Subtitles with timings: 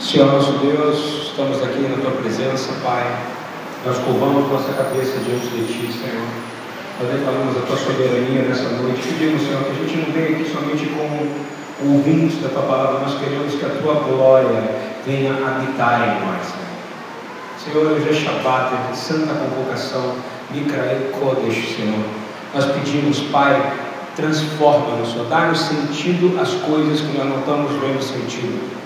[0.00, 3.04] Senhor nosso Deus, estamos aqui na tua presença, Pai.
[3.84, 6.26] Nós curvamos nossa cabeça diante de ti, Senhor.
[6.98, 9.02] Nós declaramos a tua soberania nessa noite.
[9.06, 13.20] Pedimos, Senhor, que a gente não venha aqui somente como ouvintes da tua palavra, nós
[13.20, 14.74] queremos que a tua glória
[15.04, 17.84] venha habitar em nós, Senhor.
[17.84, 20.14] Senhor, hoje é Shabbat, é santa convocação,
[20.50, 22.06] Mikrael Kodesh, Senhor.
[22.54, 23.74] Nós pedimos, Pai,
[24.16, 25.14] transforma-nos.
[25.28, 28.79] Dá-nos sentido às coisas que nós não estamos vendo sentido.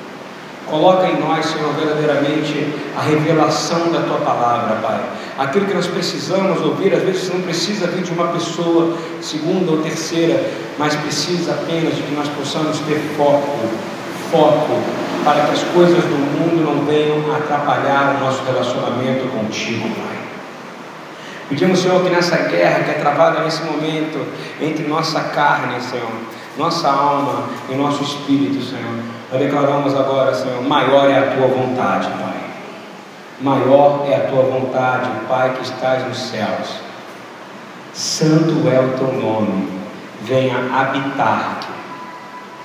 [0.69, 5.01] Coloca em nós, Senhor, verdadeiramente a revelação da tua palavra, Pai.
[5.39, 9.83] Aquilo que nós precisamos ouvir, às vezes não precisa vir de uma pessoa, segunda ou
[9.83, 10.43] terceira,
[10.79, 13.59] mas precisa apenas de que nós possamos ter foco,
[14.31, 14.81] foco,
[15.23, 20.15] para que as coisas do mundo não venham atrapalhar o nosso relacionamento contigo, Pai.
[21.49, 24.27] Pedimos, Senhor, que nessa guerra que é travada nesse momento
[24.61, 26.11] entre nossa carne, Senhor,
[26.57, 32.09] nossa alma e nosso espírito, Senhor, nós declaramos agora, Senhor, maior é a tua vontade,
[32.09, 32.35] Pai.
[33.41, 36.81] Maior é a tua vontade, Pai, que estás nos céus.
[37.93, 39.69] Santo é o teu nome.
[40.23, 41.61] Venha habitar.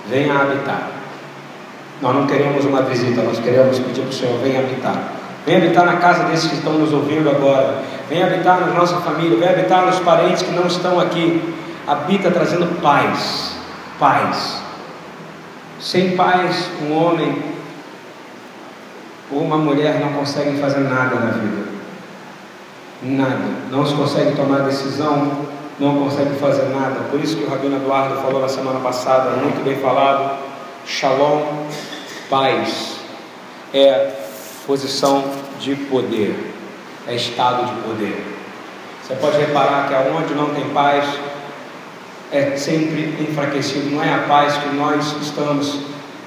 [0.07, 0.89] Venha habitar.
[2.01, 4.95] Nós não queremos uma visita, nós queremos pedir para o Senhor, venha habitar.
[5.45, 7.81] Venha habitar na casa desses que estão nos ouvindo agora.
[8.07, 9.37] Venha habitar na nossa família.
[9.37, 11.53] Venha habitar nos parentes que não estão aqui.
[11.87, 13.55] Habita trazendo paz.
[13.97, 14.68] Paz
[15.79, 17.41] sem paz, um homem
[19.31, 21.69] ou uma mulher não conseguem fazer nada na vida.
[23.01, 23.45] Nada.
[23.71, 25.45] Não se consegue tomar decisão,
[25.79, 27.01] não consegue fazer nada.
[27.09, 30.37] Por isso que o Rabino Eduardo falou na semana passada, muito bem falado,
[30.85, 31.43] Shalom,
[32.29, 32.95] paz,
[33.73, 34.11] é
[34.65, 35.23] posição
[35.59, 36.53] de poder,
[37.07, 38.37] é estado de poder.
[39.01, 41.05] Você pode reparar que aonde não tem paz,
[42.31, 43.91] é sempre enfraquecido.
[43.91, 45.79] Não é a paz que nós estamos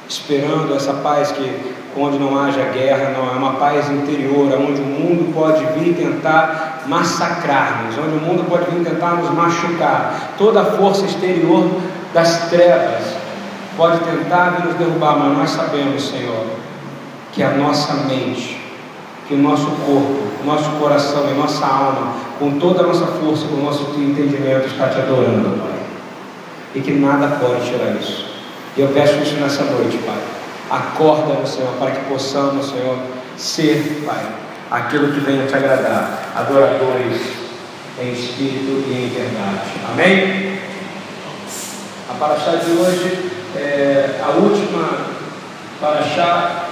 [0.08, 4.84] esperando, essa paz que onde não haja guerra, não é uma paz interior, onde o
[4.84, 10.32] mundo pode vir tentar massacrar-nos, onde o mundo pode vir tentar nos machucar.
[10.38, 11.68] Toda a força exterior
[12.14, 13.14] das trevas
[13.76, 16.46] pode tentar nos derrubar, mas nós sabemos, Senhor,
[17.32, 18.60] que a nossa mente,
[19.28, 23.56] que o nosso corpo, nosso coração e nossa alma, com toda a nossa força, com
[23.56, 25.81] o nosso entendimento, está te adorando, Pai
[26.74, 28.26] e que nada pode tirar isso.
[28.76, 30.18] E eu peço isso nessa noite, Pai.
[30.70, 32.98] Acorda, Senhor, para que possamos, Senhor,
[33.36, 34.24] ser, Pai,
[34.70, 37.20] aquilo que venha te agradar, adoradores
[38.00, 39.60] em espírito e em verdade.
[39.90, 40.58] Amém?
[42.08, 45.06] A paraxá de hoje é a última
[45.80, 46.68] paraxá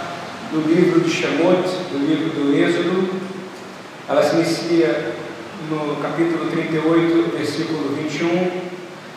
[0.50, 3.21] do livro de Shemot, do livro do Êxodo.
[4.09, 5.15] Ela se inicia
[5.69, 8.70] no capítulo 38, versículo 21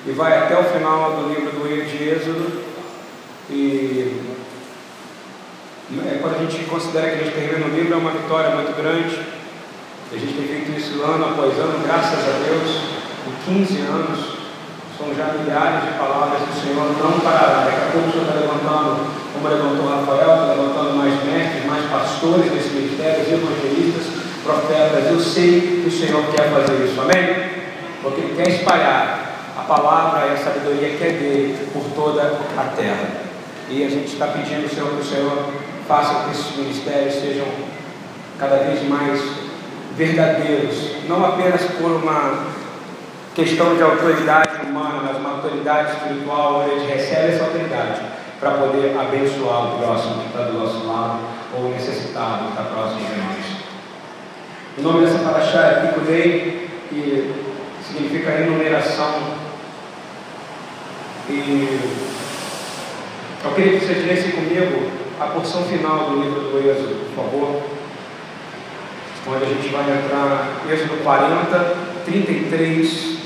[0.05, 2.63] e vai até o final do livro do de Êxodo.
[3.49, 4.21] E
[6.05, 8.75] é, quando a gente considera que a gente termina o livro, é uma vitória muito
[8.75, 9.17] grande.
[10.11, 12.81] A gente tem feito isso ano após ano, graças a Deus,
[13.47, 14.33] em 15 anos.
[14.97, 17.65] São já milhares de palavras do Senhor não parará.
[17.65, 21.85] Daqui a pouco o Senhor está levantando, como levantou Rafael, está levantando mais mestres, mais
[21.89, 24.03] pastores desse ministério, evangelistas,
[24.43, 25.07] profetas.
[25.07, 27.63] Eu sei que o Senhor quer fazer isso, amém?
[28.03, 29.22] Porque Ele quer espalhar
[29.63, 32.21] a palavra e a sabedoria que é dele por toda
[32.57, 33.07] a terra.
[33.69, 35.53] E a gente está pedindo, Senhor, que o Senhor
[35.87, 37.47] faça que esses ministérios sejam
[38.37, 39.21] cada vez mais
[39.95, 42.47] verdadeiros, não apenas por uma
[43.33, 48.01] questão de autoridade humana, mas uma autoridade espiritual, onde a gente recebe essa autoridade
[48.39, 51.19] para poder abençoar o próximo que está do nosso lado
[51.55, 53.63] ou necessitado que está próximo de nós.
[54.77, 57.33] O nome dessa paraxá é Picudei, que
[57.87, 59.42] significa enumeração
[61.29, 61.79] e
[63.43, 67.61] eu queria que vocês lessem comigo a porção final do livro do Êxodo, por favor.
[69.25, 73.17] Onde a gente vai entrar Êxodo 40, 33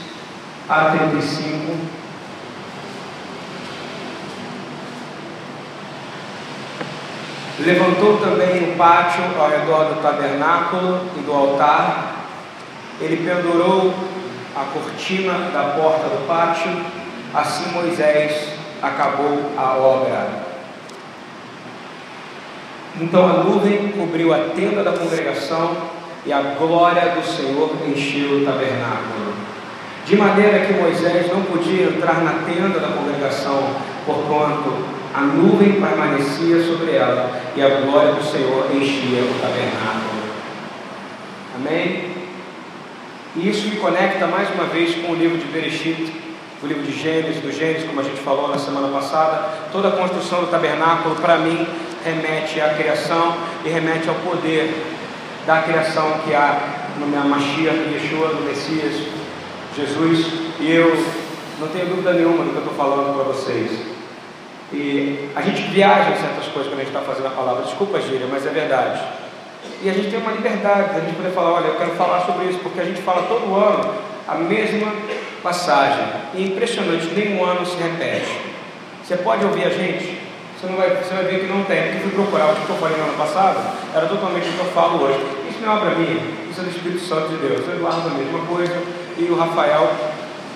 [0.70, 1.76] a 35.
[7.60, 12.28] Levantou também o pátio ao redor do tabernáculo e do altar.
[13.02, 13.94] Ele pendurou
[14.56, 16.72] a cortina da porta do pátio
[17.38, 18.48] Assim Moisés
[18.82, 20.28] acabou a obra.
[23.00, 25.78] Então a nuvem cobriu a tenda da congregação
[26.26, 29.36] e a glória do Senhor encheu o tabernáculo.
[30.04, 33.70] De maneira que Moisés não podia entrar na tenda da congregação,
[34.04, 34.74] porquanto
[35.14, 40.24] a nuvem permanecia sobre ela e a glória do Senhor enchia o tabernáculo.
[41.56, 42.14] Amém?
[43.36, 46.27] E isso me conecta mais uma vez com o livro de Bereshit,
[46.62, 49.92] do livro de Gênesis, do Gênesis, como a gente falou na semana passada, toda a
[49.92, 51.68] construção do tabernáculo, para mim,
[52.04, 54.74] remete à criação e remete ao poder
[55.46, 59.08] da criação que há no Mashiach, Yeshua, no Messias,
[59.76, 60.26] Jesus.
[60.60, 60.98] E eu
[61.60, 63.72] não tenho dúvida nenhuma do que eu estou falando para vocês.
[64.74, 67.64] E a gente viaja em certas coisas quando a gente está fazendo a palavra.
[67.64, 69.02] Desculpa, Gíria, mas é verdade.
[69.84, 72.26] E a gente tem uma liberdade de a gente poder falar, olha, eu quero falar
[72.26, 74.92] sobre isso, porque a gente fala todo ano a mesma
[75.42, 76.06] passagem.
[76.36, 78.40] E impressionante, nenhum ano se repete.
[79.04, 80.20] Você pode ouvir a gente,
[80.60, 81.84] você, não vai, você vai ver que não tem.
[81.84, 83.60] Porque eu fui procurar o que eu falei no ano passado,
[83.96, 85.20] era totalmente o que eu falo hoje.
[85.50, 86.20] Isso não é obra minha,
[86.50, 87.66] isso é do Espírito Santo de Deus.
[87.68, 88.76] O Eduardo a mesma coisa,
[89.18, 89.92] e o Rafael,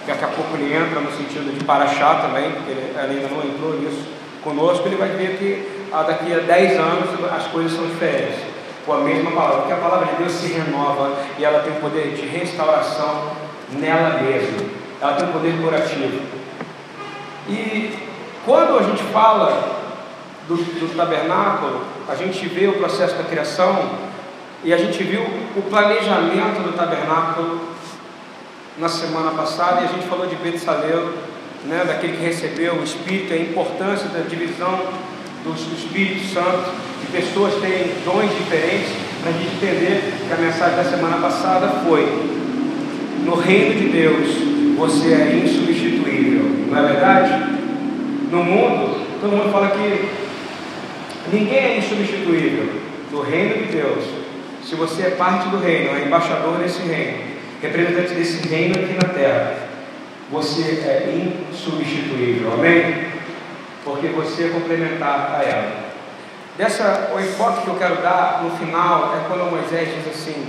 [0.04, 3.44] que daqui a pouco ele entra no sentido de paraxá também, porque ele ainda não
[3.44, 4.10] entrou nisso
[4.44, 8.40] conosco, ele vai ver que ah, daqui a 10 anos as coisas são diferentes.
[8.86, 11.76] Com a mesma palavra, porque a palavra de Deus se renova e ela tem o
[11.76, 13.32] poder de restauração
[13.74, 14.66] nela mesma.
[15.02, 16.22] Ela tem um poder curativo.
[17.50, 17.98] E
[18.46, 19.82] quando a gente fala
[20.48, 23.90] do, do tabernáculo, a gente vê o processo da criação
[24.64, 25.22] e a gente viu
[25.56, 27.62] o planejamento do tabernáculo
[28.78, 31.14] na semana passada e a gente falou de Betsaleu,
[31.66, 34.80] né, daquele que recebeu o Espírito, a importância da divisão
[35.44, 36.72] do, Espírito Santo,
[37.02, 38.92] de pessoas terem dons diferentes,
[39.22, 42.41] para a gente entender que a mensagem da semana passada foi
[43.26, 47.52] no reino de Deus você é insubstituível, não é verdade?
[48.32, 50.10] No mundo, todo mundo fala que
[51.32, 52.82] ninguém é insubstituível.
[53.12, 54.06] No reino de Deus,
[54.64, 57.20] se você é parte do reino, é embaixador desse reino,
[57.62, 59.58] representante desse reino aqui na terra,
[60.32, 63.12] você é insubstituível, amém?
[63.84, 65.92] Porque você é complementar a ela.
[66.58, 70.46] Dessa, o enfoque que eu quero dar no final é quando Moisés diz assim: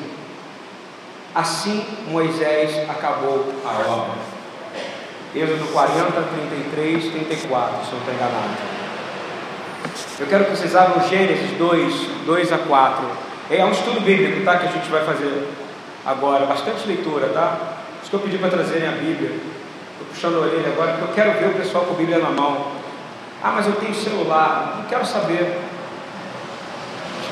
[1.34, 4.32] Assim Moisés acabou a obra.
[5.34, 6.12] Êxodo 40,
[6.74, 8.82] 33, 34, se eu não estou enganado.
[10.20, 11.94] Eu quero que vocês abram Gênesis 2,
[12.26, 13.06] 2 a 4.
[13.50, 14.58] É um estudo bíblico, tá?
[14.58, 15.48] Que a gente vai fazer
[16.04, 16.44] agora.
[16.44, 17.58] Bastante leitura, tá?
[18.02, 19.30] Isso que eu pedi para trazerem a Bíblia.
[19.30, 22.30] Estou puxando a orelha agora, porque eu quero ver o pessoal com a Bíblia na
[22.30, 22.72] mão.
[23.42, 24.74] Ah, mas eu tenho celular.
[24.80, 25.60] Não quero saber.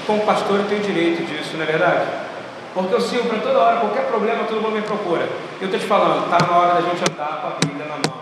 [0.06, 2.30] Como pastor, eu tenho direito disso, não é verdade?
[2.73, 5.29] Porque eu sigo para toda hora, qualquer problema, todo mundo me procura.
[5.61, 8.21] Eu estou te falando, está na hora da gente andar com a Bíblia na mão.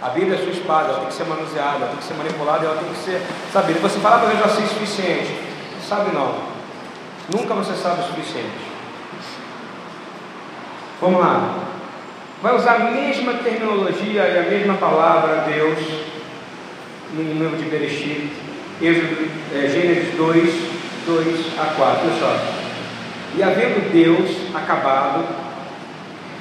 [0.00, 2.64] A Bíblia é sua espada, ela tem que ser manuseada, ela tem que ser manipulada,
[2.64, 3.20] ela tem que ser
[3.52, 3.80] sabida.
[3.80, 5.36] Você fala para eu já sei o suficiente.
[5.88, 6.36] Sabe não.
[7.34, 8.68] Nunca você sabe o suficiente.
[11.00, 11.54] Vamos lá.
[12.40, 15.78] Vai usar a mesma terminologia e a mesma palavra Deus
[17.14, 18.30] no livro de Bereshit,
[18.80, 20.54] é, Gênesis 2,
[21.06, 22.00] 2 a 4.
[22.04, 22.57] Olha só.
[23.36, 25.24] E havendo Deus acabado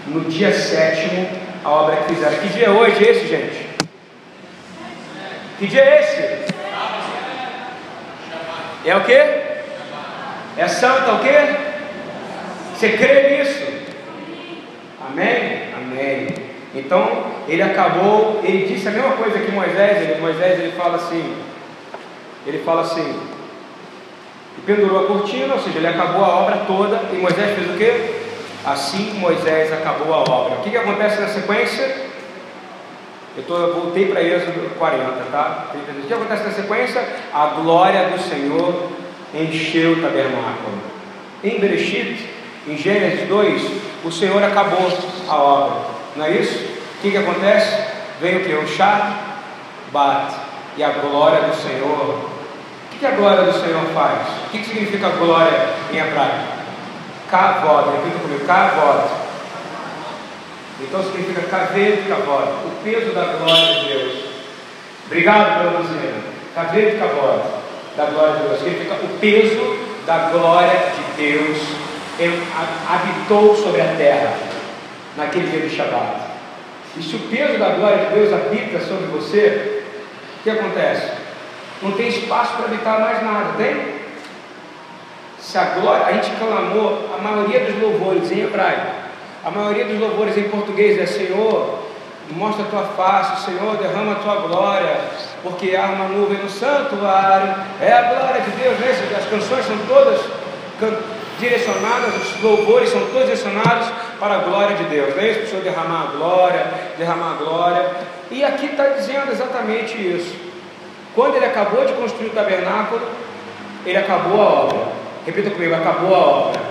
[0.07, 1.28] no dia sétimo
[1.63, 2.38] a obra que fizeram.
[2.38, 3.68] Que dia é hoje esse, gente?
[5.60, 6.54] Que dia é esse?
[8.86, 9.13] É o que?
[9.13, 11.68] É santa o que?
[12.74, 13.66] Você crê nisso?
[15.10, 15.74] Amém?
[15.75, 16.28] Amém.
[16.74, 21.36] Então ele acabou, ele disse a mesma coisa que Moisés, ele, Moisés ele fala assim,
[22.45, 23.19] ele fala assim,
[24.65, 28.15] pendurou a cortina, ou seja, ele acabou a obra toda, e Moisés fez o quê?
[28.65, 30.56] Assim Moisés acabou a obra.
[30.56, 32.07] O que, que acontece na sequência?
[33.38, 35.68] Eu, tô, eu voltei para Êxodo 40, tá?
[35.74, 37.07] O que acontece na sequência?
[37.33, 38.89] A glória do Senhor
[39.33, 40.81] encheu o tabernáculo.
[41.44, 42.28] Em Bereshit,
[42.68, 43.71] em Gênesis 2,
[44.04, 44.92] o Senhor acabou
[45.30, 45.78] a obra.
[46.16, 46.57] Não é isso?
[46.97, 47.78] O que, que acontece?
[48.19, 48.54] Vem o que?
[48.54, 49.18] O chá
[49.92, 50.35] bate.
[50.76, 52.37] E a glória do Senhor
[52.99, 54.27] que a glória do Senhor faz?
[54.45, 56.57] O que significa glória em hebraico?
[57.30, 59.09] Kavod, repita comigo, Kavod.
[60.80, 64.13] Então significa caveiro Kavod, o peso da glória de Deus.
[65.06, 66.23] Obrigado pela dizendo.
[66.56, 67.42] Caveiro Kavod,
[67.95, 68.59] da glória de Deus.
[68.59, 71.57] Significa o peso da glória de Deus
[72.89, 74.33] habitou sobre a terra
[75.16, 76.21] naquele dia de Shabbat.
[76.95, 79.83] E se o peso da glória de Deus habita sobre você,
[80.39, 81.17] o que acontece?
[81.81, 83.98] Não tem espaço para habitar mais nada, tem?
[85.40, 88.88] Se a glória, a gente clamou, a maioria dos louvores em hebraico,
[89.46, 91.80] a maioria dos louvores em português é Senhor,
[92.31, 94.98] mostra a tua face, Senhor, derrama a tua glória,
[95.44, 99.16] porque há uma nuvem no santuário, é a glória de Deus, né?
[99.18, 100.19] As canções são todas
[101.40, 103.88] direcionadas, os louvores são todos direcionados
[104.19, 105.44] para a glória de Deus, não é isso?
[105.44, 106.68] O Senhor derramar a glória,
[106.98, 107.92] derramar a glória,
[108.31, 110.46] e aqui está dizendo exatamente isso.
[111.18, 113.02] Quando ele acabou de construir o tabernáculo,
[113.83, 114.88] ele acabou a obra.
[115.26, 116.62] Repita comigo, acabou a obra.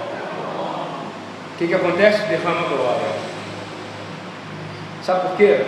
[1.53, 2.29] O que, que acontece?
[2.29, 3.09] Derrama glória.
[5.03, 5.67] Sabe por quê?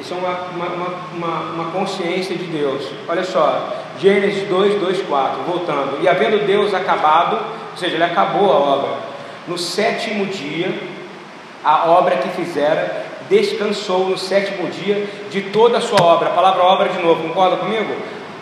[0.00, 0.66] Isso é uma, uma,
[1.14, 2.90] uma, uma, consciência de Deus.
[3.06, 6.02] Olha só, Gênesis 2, 2, 4, voltando.
[6.02, 7.36] E havendo Deus acabado,
[7.70, 8.90] ou seja, ele acabou a obra,
[9.46, 10.74] no sétimo dia,
[11.62, 16.28] a obra que fizera, descansou no sétimo dia de toda a sua obra.
[16.28, 17.94] A palavra obra de novo, concorda comigo?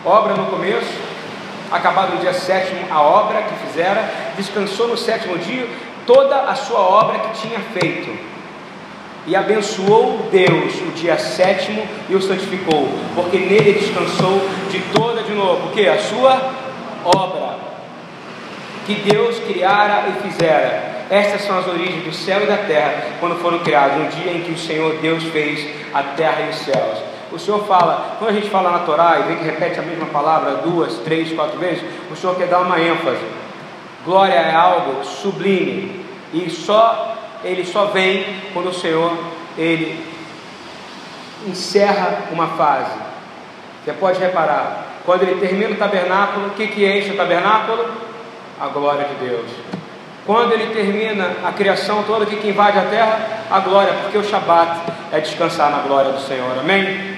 [0.03, 0.91] Obra no começo,
[1.71, 5.67] acabado no dia sétimo a obra que fizera, descansou no sétimo dia
[6.07, 8.09] toda a sua obra que tinha feito.
[9.27, 14.41] E abençoou Deus o dia sétimo e o santificou, porque nele descansou
[14.71, 15.87] de toda de novo, o que?
[15.87, 16.51] A sua
[17.05, 17.59] obra
[18.87, 20.98] que Deus criara e fizera.
[21.09, 24.41] Estas são as origens do céu e da terra, quando foram criados, no dia em
[24.41, 26.99] que o Senhor Deus fez a terra e os céus.
[27.31, 30.05] O Senhor fala, quando a gente fala na Torá e vê que repete a mesma
[30.07, 33.23] palavra duas, três, quatro vezes, o Senhor quer dar uma ênfase.
[34.05, 39.11] Glória é algo sublime e só ele só vem quando o Senhor
[39.57, 40.03] ele
[41.47, 42.91] encerra uma fase.
[43.83, 47.85] Você pode reparar, quando ele termina o tabernáculo, o que, que enche o tabernáculo?
[48.59, 49.78] A glória de Deus.
[50.29, 53.45] Quando ele termina a criação toda, que invade a terra?
[53.49, 54.79] A glória, porque o Shabat
[55.11, 56.55] é descansar na glória do Senhor.
[56.59, 57.17] Amém?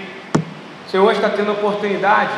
[0.88, 2.32] Você hoje está tendo a oportunidade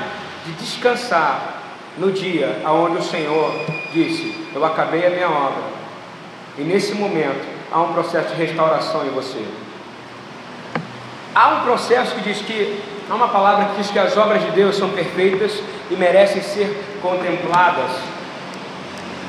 [0.47, 1.61] de descansar
[1.95, 3.53] no dia onde o Senhor
[3.93, 5.61] disse: Eu acabei a minha obra.
[6.57, 9.45] E nesse momento há um processo de restauração em você.
[11.35, 14.49] Há um processo que diz que, há uma palavra que diz que as obras de
[14.49, 15.61] Deus são perfeitas
[15.91, 17.91] e merecem ser contempladas.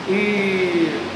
[0.09, 1.14] E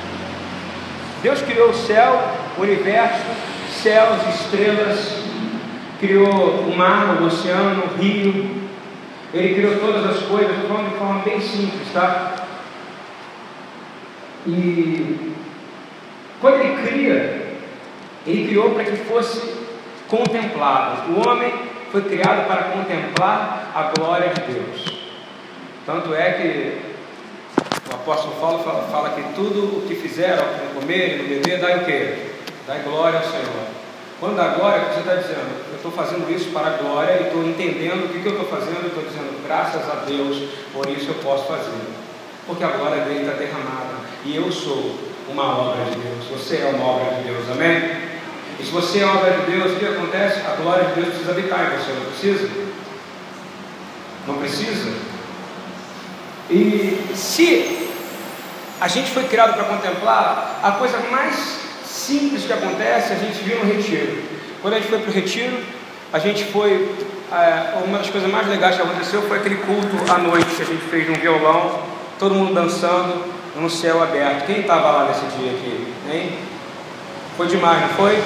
[1.23, 2.21] Deus criou o céu,
[2.57, 3.25] o universo,
[3.71, 5.23] céus, estrelas,
[5.99, 8.59] criou o mar, o oceano, o rio,
[9.35, 10.63] ele criou todas as coisas, de
[10.97, 12.35] forma bem simples, tá?
[14.47, 15.35] E
[16.41, 17.49] quando ele cria,
[18.27, 19.55] ele criou para que fosse
[20.09, 21.13] contemplado.
[21.13, 21.53] O homem
[21.91, 24.99] foi criado para contemplar a glória de Deus.
[25.85, 26.88] Tanto é que
[27.91, 31.61] o apóstolo Paulo fala, fala que tudo o que fizeram, no comer e no beber,
[31.61, 32.15] dá o quê?
[32.67, 33.69] Dá glória ao Senhor.
[34.21, 37.45] Quando dá glória, você está dizendo, eu estou fazendo isso para a glória e estou
[37.45, 41.15] entendendo o que, que eu estou fazendo, estou dizendo, graças a Deus, por isso eu
[41.23, 41.79] posso fazer.
[42.47, 43.95] Porque a glória dele está derramada.
[44.25, 44.97] E eu sou
[45.29, 46.25] uma obra de Deus.
[46.33, 48.09] Você é uma obra de Deus, amém?
[48.59, 50.41] E se você é obra de Deus, o que acontece?
[50.41, 52.51] A glória de Deus precisa habitar em você, não precisa?
[54.27, 55.08] Não precisa?
[56.51, 57.89] E se
[58.81, 63.59] a gente foi criado para contemplar, a coisa mais simples que acontece, a gente viu
[63.59, 64.23] no retiro.
[64.63, 65.59] Quando a gente foi para o retiro,
[66.13, 66.97] a gente foi.
[67.31, 70.65] É, uma das coisas mais legais que aconteceu foi aquele culto à noite que a
[70.65, 71.83] gente fez num violão,
[72.19, 73.23] todo mundo dançando
[73.55, 74.47] no céu aberto.
[74.47, 75.95] Quem estava lá nesse dia aqui?
[76.11, 76.39] Hein?
[77.37, 78.19] Foi demais, não foi?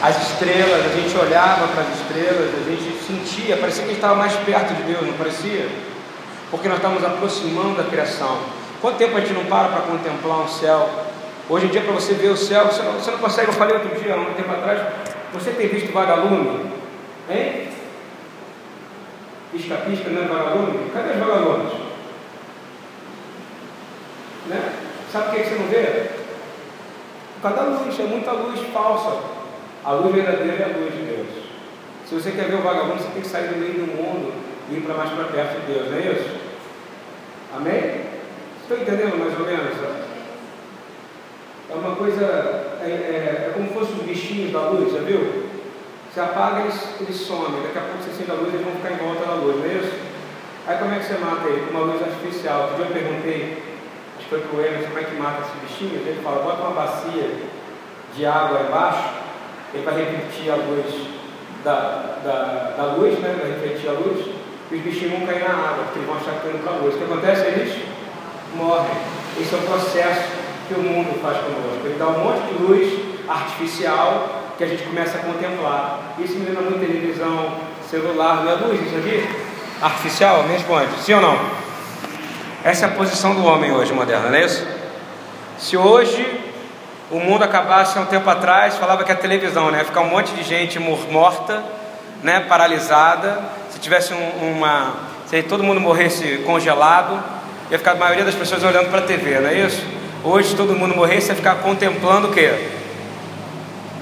[0.00, 3.96] As estrelas, a gente olhava para as estrelas, a gente sentia, parecia que a gente
[3.96, 5.68] estava mais perto de Deus, não parecia?
[6.50, 8.38] Porque nós estamos aproximando da criação.
[8.80, 10.88] Quanto tempo a gente não para para contemplar um céu?
[11.48, 13.48] Hoje em dia, para você ver o céu, você não, você não consegue.
[13.48, 14.80] Eu falei outro dia, há um tempo atrás,
[15.32, 16.70] você tem visto vagalume?
[17.28, 17.68] Hein?
[19.52, 20.90] Pisca-pisca, não é vagalume?
[20.92, 21.72] Cadê os vagalumes?
[24.46, 24.72] Né?
[25.12, 26.10] Sabe por que você não vê?
[27.40, 29.22] Por causa luz, é muita luz falsa.
[29.84, 31.28] A luz verdadeira é a luz de Deus.
[32.08, 34.32] Se você quer ver o vagabundo, você tem que sair do meio do mundo
[34.68, 36.39] e ir para mais para perto de Deus, não é isso?
[37.54, 38.04] Amém?
[38.62, 39.76] Estão entendendo mais ou menos?
[41.70, 42.24] É uma coisa,
[42.82, 45.48] é, é, é como se fossem os bichinhos da luz, já viu?
[46.12, 48.92] Você apaga, eles, eles somem, daqui a pouco você acende a luz, eles vão ficar
[48.92, 50.10] em volta da luz, não é isso?
[50.66, 51.66] Aí como é que você mata ele?
[51.66, 52.62] Com uma luz artificial.
[52.62, 53.70] Outro dia eu perguntei
[54.30, 56.00] foi para o Emerson, como é que mata esse bichinho?
[56.06, 57.30] Ele fala, bota uma bacia
[58.14, 59.10] de água embaixo,
[59.74, 61.08] ele vai refletir a luz
[61.64, 63.36] da, da, da luz, né?
[63.40, 64.24] Vai refletir a luz,
[64.70, 66.94] e os bichinhos vão cair na água, porque vão achar que estão indo para luz.
[66.94, 67.40] O que acontece?
[67.46, 67.82] Eles
[68.54, 68.96] morrem.
[69.40, 70.28] Esse é o processo
[70.68, 71.84] que o mundo faz conosco.
[71.84, 76.14] Ele dá um monte de luz artificial que a gente começa a contemplar.
[76.18, 77.54] Isso me lembra muito televisão,
[77.90, 79.28] celular, não é luz isso aqui?
[79.82, 80.44] Artificial?
[80.44, 81.38] Me responde, sim ou não?
[82.62, 84.66] Essa é a posição do homem hoje moderno, não é isso?
[85.58, 86.40] Se hoje
[87.10, 89.82] o mundo acabasse há um tempo atrás, falava que a televisão, né?
[89.82, 91.64] Ficar um monte de gente morta,
[92.22, 92.40] né?
[92.40, 93.59] Paralisada.
[93.80, 94.94] Se tivesse um, uma.
[95.26, 97.22] Se todo mundo morresse congelado,
[97.70, 99.82] ia ficar a maioria das pessoas olhando para a TV, não é isso?
[100.22, 102.52] Hoje todo mundo morresse ia ficar contemplando o quê?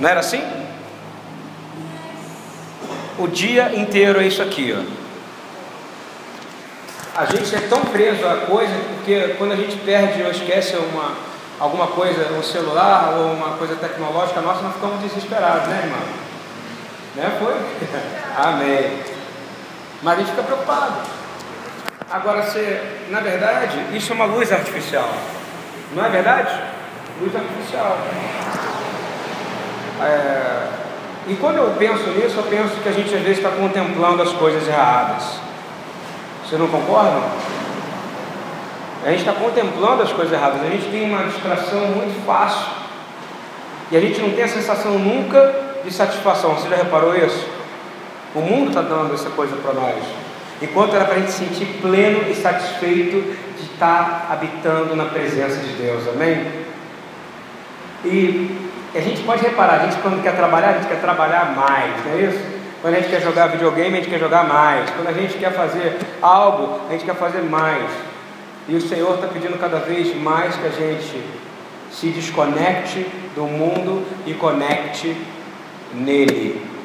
[0.01, 0.43] Não era assim?
[3.19, 4.99] O dia inteiro é isso aqui, ó
[7.19, 11.15] a gente é tão preso a coisa, porque quando a gente perde ou esquece uma,
[11.59, 16.01] alguma coisa, um celular ou uma coisa tecnológica nossa, nós ficamos desesperados, né, irmão?
[17.17, 17.37] Né?
[17.41, 17.55] Foi?
[18.41, 19.08] Amém.
[20.03, 20.95] Mas a gente fica preocupado.
[22.11, 25.11] Agora, você, na verdade, isso é uma luz artificial.
[25.95, 26.51] Não é verdade?
[27.21, 27.99] Luz artificial.
[30.01, 30.69] É,
[31.27, 34.33] e quando eu penso nisso, eu penso que a gente às vezes está contemplando as
[34.33, 35.25] coisas erradas.
[36.45, 37.23] Vocês não concordam?
[39.05, 40.63] A gente está contemplando as coisas erradas.
[40.63, 42.67] A gente tem uma distração muito fácil.
[43.91, 46.55] E a gente não tem a sensação nunca de satisfação.
[46.55, 47.58] Você já reparou isso?
[48.35, 50.03] O mundo está dando essa coisa para nós.
[50.61, 55.07] Enquanto era para a gente se sentir pleno e satisfeito de estar tá habitando na
[55.07, 56.07] presença de Deus.
[56.09, 56.67] Amém?
[58.05, 62.05] E a gente pode reparar, a gente quando quer trabalhar, a gente quer trabalhar mais,
[62.05, 62.59] não é isso?
[62.81, 64.89] Quando a gente quer jogar videogame, a gente quer jogar mais.
[64.91, 67.91] Quando a gente quer fazer algo, a gente quer fazer mais.
[68.69, 71.25] E o Senhor está pedindo cada vez mais que a gente
[71.91, 73.05] se desconecte
[73.35, 75.17] do mundo e conecte
[75.93, 76.78] nele.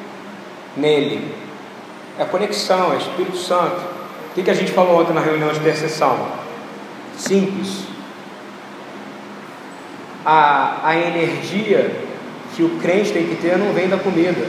[0.76, 1.34] Nele.
[2.18, 3.80] É conexão, é Espírito Santo.
[4.30, 6.28] O que, que a gente falou ontem na reunião de intercessão?
[7.16, 7.84] Simples.
[10.24, 11.94] A, a energia
[12.54, 14.46] que o crente tem que ter não vem da comida,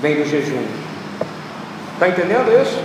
[0.00, 0.64] vem do jejum.
[1.94, 2.80] Está entendendo isso?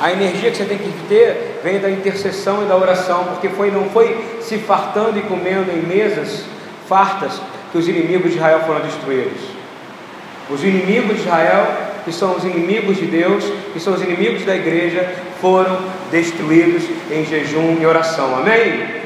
[0.00, 3.70] A energia que você tem que ter vem da intercessão e da oração, porque foi,
[3.70, 6.44] não foi se fartando e comendo em mesas
[6.88, 7.40] fartas
[7.70, 9.59] que os inimigos de Israel foram destruídos.
[10.50, 11.66] Os inimigos de Israel,
[12.04, 15.08] que são os inimigos de Deus, que são os inimigos da igreja,
[15.40, 15.78] foram
[16.10, 18.36] destruídos em jejum e oração.
[18.36, 19.00] Amém?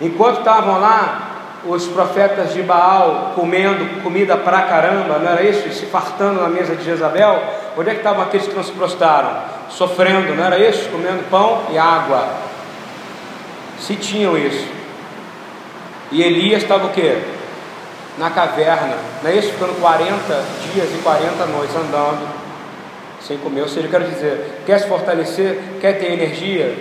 [0.00, 1.28] Enquanto estavam lá,
[1.64, 5.68] os profetas de Baal comendo comida pra caramba, não era isso?
[5.72, 7.42] Se fartando na mesa de Jezabel,
[7.76, 9.42] onde é que estavam aqueles que não se prostraram?
[9.68, 10.88] Sofrendo, não era isso?
[10.88, 12.28] Comendo pão e água.
[13.78, 14.66] Se tinham isso.
[16.10, 17.18] E Elias estava o quê?
[18.18, 19.52] Na caverna, não é isso?
[19.52, 22.28] Ficando 40 dias e 40 noites andando,
[23.20, 23.62] sem comer.
[23.62, 26.76] Ou seja, eu quero dizer, quer se fortalecer, quer ter energia,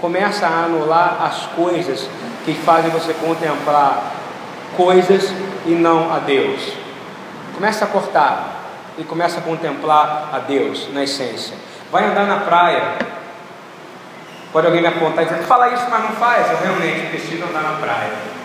[0.00, 2.08] começa a anular as coisas
[2.44, 4.12] que fazem você contemplar
[4.76, 5.30] coisas
[5.66, 6.72] e não a Deus.
[7.54, 8.58] Começa a cortar
[8.96, 11.56] e começa a contemplar a Deus na essência.
[11.90, 12.96] Vai andar na praia.
[14.52, 16.50] Pode alguém me apontar e dizer, fala isso, mas não faz.
[16.50, 18.37] Eu realmente preciso andar na praia.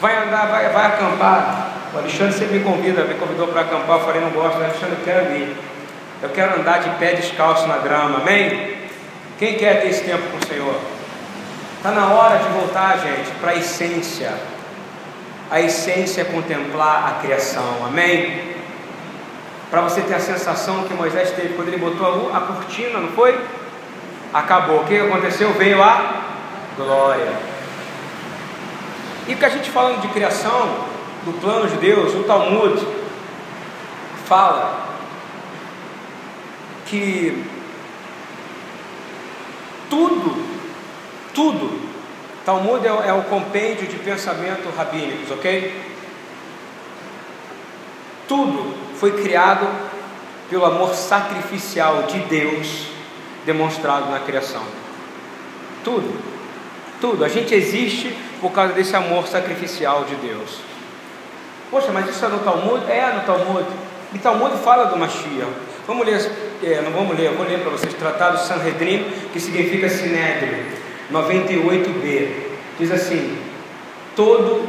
[0.00, 1.72] Vai andar, vai, vai acampar.
[1.94, 3.98] O Alexandre sempre me convida, me convidou para acampar.
[3.98, 5.56] Eu falei, não gosto, Alexandre, eu quero ir.
[6.22, 8.76] Eu quero andar de pé descalço na grama, amém?
[9.38, 10.74] Quem quer ter esse tempo com o Senhor?
[11.76, 14.32] Está na hora de voltar, gente, para a essência
[15.50, 18.54] a essência é contemplar a criação, amém?
[19.70, 23.38] Para você ter a sensação que Moisés teve quando ele botou a, cortina, não foi?
[24.32, 24.80] Acabou.
[24.80, 25.52] O que aconteceu?
[25.54, 26.22] Veio a
[26.76, 27.32] glória.
[29.28, 30.86] E que a gente falando de criação,
[31.24, 32.86] do plano de Deus, o Talmud
[34.26, 34.88] fala
[36.86, 37.44] que
[39.90, 40.44] tudo,
[41.34, 41.88] tudo
[42.48, 45.78] Talmud é, é o compêndio de pensamento rabínicos, ok?
[48.26, 49.68] Tudo foi criado
[50.48, 52.86] pelo amor sacrificial de Deus
[53.44, 54.62] demonstrado na criação.
[55.84, 56.18] Tudo,
[57.00, 57.24] tudo.
[57.24, 60.60] A gente existe por causa desse amor sacrificial de Deus.
[61.70, 62.90] Poxa, mas isso é no Talmud?
[62.90, 63.66] É no Talmud.
[64.14, 65.52] E Talmud fala do Mashiach.
[65.86, 66.30] Vamos ler,
[66.62, 70.66] é, não vamos ler, eu vou ler para vocês, Tratado Sanhedrin, que significa Sinédrio.
[71.12, 72.28] 98b,
[72.78, 73.38] diz assim:
[74.14, 74.68] todo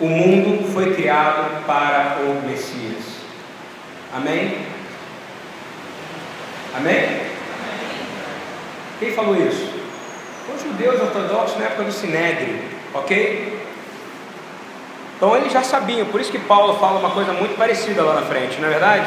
[0.00, 3.22] o mundo foi criado para o Messias.
[4.14, 4.58] Amém?
[6.74, 7.20] Amém?
[8.98, 9.81] Quem falou isso?
[10.54, 12.58] Os judeus ortodoxos na época do Sinédrio,
[12.94, 13.60] ok?
[15.16, 18.22] Então eles já sabiam, por isso que Paulo fala uma coisa muito parecida lá na
[18.22, 19.06] frente, não é verdade?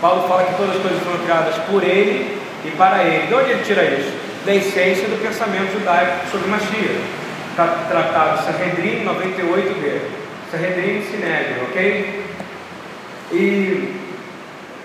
[0.00, 3.26] Paulo fala que todas as coisas foram criadas por ele e para ele.
[3.26, 4.10] De onde ele tira isso?
[4.46, 7.00] Da essência do pensamento judaico sobre Mashiach.
[7.50, 10.00] Está tratado Sanhedrin 98b.
[10.50, 12.24] Sanhedrin Sinédrio, ok?
[13.32, 13.94] E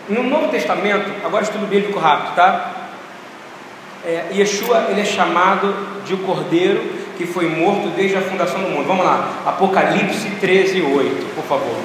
[0.10, 2.75] no Novo Testamento, agora estudo bíblico rápido, tá?
[4.06, 5.74] É, Yeshua ele é chamado
[6.06, 6.82] de o Cordeiro
[7.18, 8.86] que foi morto desde a fundação do mundo.
[8.86, 11.78] Vamos lá, Apocalipse 13, 8, por favor.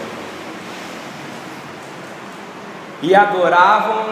[3.03, 4.07] E adoravam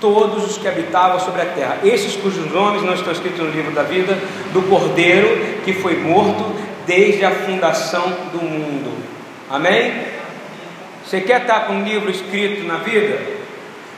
[0.00, 3.72] todos os que habitavam sobre a terra, esses cujos nomes não estão escritos no livro
[3.72, 4.18] da vida
[4.52, 6.54] do Cordeiro que foi morto
[6.86, 8.92] desde a fundação do mundo.
[9.50, 9.92] Amém?
[11.04, 13.20] Você quer estar com um livro escrito na vida?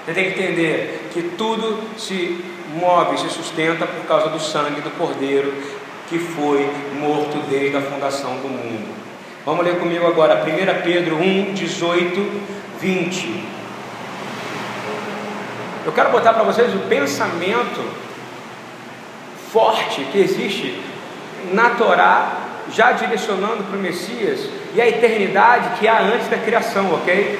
[0.04, 2.42] Você tem que entender que tudo se
[2.74, 5.52] move, se sustenta por causa do sangue do Cordeiro
[6.08, 8.94] que foi morto desde a fundação do mundo.
[9.46, 12.42] Vamos ler comigo agora, 1 Pedro 1, 18,
[12.80, 13.44] 20.
[15.86, 17.80] Eu quero botar para vocês o pensamento
[19.52, 20.82] forte que existe
[21.52, 22.38] na Torá,
[22.72, 27.38] já direcionando para o Messias e a eternidade que há antes da criação, ok?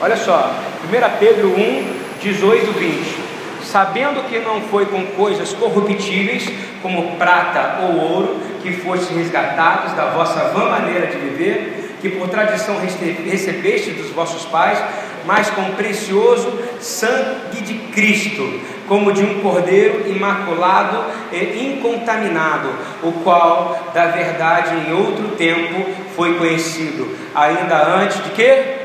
[0.00, 0.52] Olha só,
[0.84, 3.27] 1 Pedro 1, 18, 20
[3.70, 6.48] sabendo que não foi com coisas corruptíveis,
[6.80, 12.28] como prata ou ouro, que foste resgatados da vossa vã maneira de viver, que por
[12.28, 14.78] tradição recebeste dos vossos pais,
[15.26, 22.70] mas com precioso sangue de Cristo, como de um cordeiro imaculado e incontaminado,
[23.02, 25.84] o qual da verdade em outro tempo
[26.16, 28.78] foi conhecido, ainda antes de que?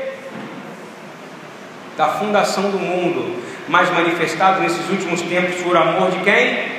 [1.96, 6.74] Da fundação do mundo, mas manifestado nesses últimos tempos por amor de quem?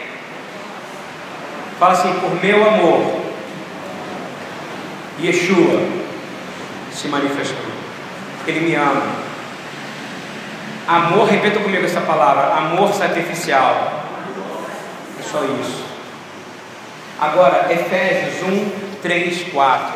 [1.79, 3.21] Fala assim, por meu amor.
[5.21, 5.81] Yeshua
[6.91, 7.65] se manifestou.
[8.47, 9.25] Ele me ama.
[10.87, 14.03] Amor, repita comigo essa palavra: amor sacrificial.
[15.19, 15.83] É só isso.
[17.19, 18.69] Agora, Efésios 1,
[19.01, 19.93] 3, 4.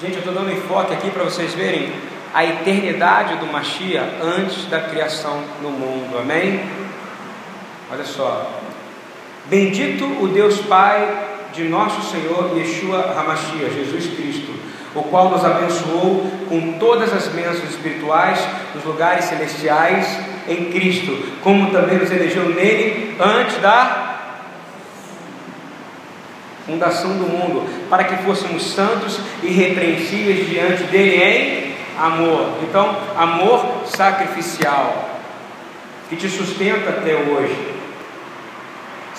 [0.00, 1.92] Gente, eu estou dando enfoque aqui para vocês verem
[2.34, 6.18] a eternidade do Machia antes da criação no mundo.
[6.18, 6.60] Amém?
[7.90, 8.60] Olha só.
[9.46, 14.52] Bendito o Deus Pai de nosso Senhor Yeshua Hamashia, Jesus Cristo,
[14.94, 18.38] o qual nos abençoou com todas as bênçãos espirituais
[18.74, 24.08] nos lugares celestiais em Cristo, como também nos elegeu nele antes da
[26.66, 32.58] fundação do mundo, para que fôssemos santos e irrepreensíveis diante dele em amor.
[32.62, 35.08] Então, amor sacrificial
[36.08, 37.78] que te sustenta até hoje.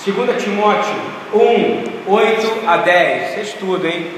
[0.06, 0.96] 2 Timóteo
[1.34, 3.34] 1, 8 a 10.
[3.34, 4.12] Você estuda, hein?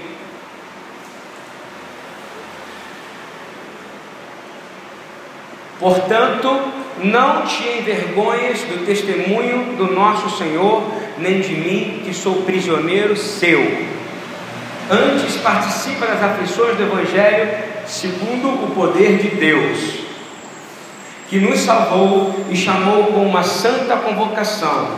[5.79, 6.61] Portanto,
[7.03, 10.83] não te envergonhes do testemunho do nosso Senhor,
[11.17, 13.59] nem de mim, que sou prisioneiro seu.
[14.89, 20.01] Antes participa das aflições do Evangelho segundo o poder de Deus,
[21.29, 24.89] que nos salvou e chamou com uma santa convocação,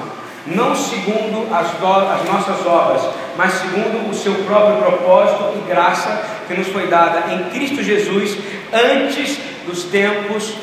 [0.48, 3.02] não segundo as, as nossas obras,
[3.38, 8.38] mas segundo o seu próprio propósito e graça que nos foi dada em Cristo Jesus
[8.74, 10.54] antes dos tempos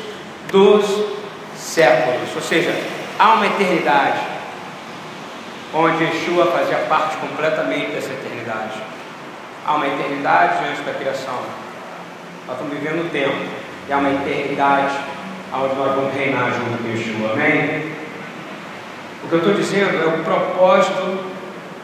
[0.51, 0.85] dos
[1.55, 2.35] séculos.
[2.35, 2.75] Ou seja,
[3.17, 4.19] há uma eternidade
[5.73, 8.81] onde Yeshua fazia parte completamente dessa eternidade.
[9.65, 11.39] Há uma eternidade antes da criação
[12.47, 13.35] nós estamos vivendo o tempo
[13.87, 14.95] e há uma eternidade
[15.53, 17.33] onde nós vamos reinar junto com Yeshua.
[17.33, 17.91] Amém?
[19.23, 21.19] O que eu estou dizendo é o propósito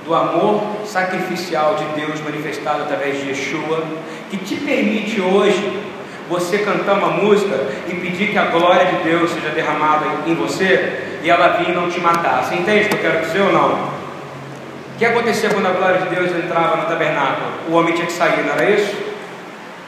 [0.06, 3.84] do amor sacrificial de Deus manifestado através de Yeshua,
[4.30, 5.84] que te permite hoje
[6.30, 7.56] você cantar uma música
[7.88, 11.74] e pedir que a glória de Deus seja derramada em você e ela vir e
[11.74, 12.44] não te matar.
[12.44, 13.74] Você entende o que eu quero dizer ou não?
[13.74, 17.48] O que acontecia quando a glória de Deus entrava no tabernáculo?
[17.70, 19.17] O homem tinha que sair, não era isso?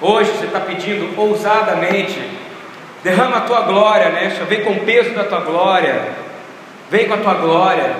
[0.02, 2.20] Hoje você está pedindo ousadamente,
[3.04, 4.30] derrama a tua glória, né?
[4.48, 6.10] Vem com o peso da tua glória,
[6.90, 7.96] vem com a tua glória.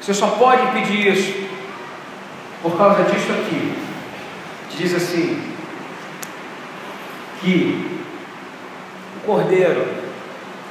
[0.00, 1.34] Você só pode pedir isso
[2.62, 3.74] por causa disso aqui.
[4.76, 5.54] Diz assim:
[7.44, 8.00] que
[9.18, 9.86] o cordeiro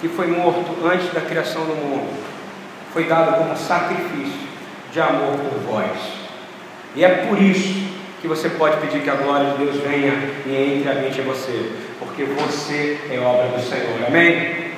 [0.02, 2.12] que foi morto antes da criação do mundo
[2.92, 4.48] foi dado como sacrifício
[4.92, 5.98] de amor por vós.
[6.96, 7.83] E é por isso
[8.24, 10.14] que você pode pedir que a glória de Deus venha
[10.46, 14.72] e entre a mente em você, porque você é obra do Senhor, amém?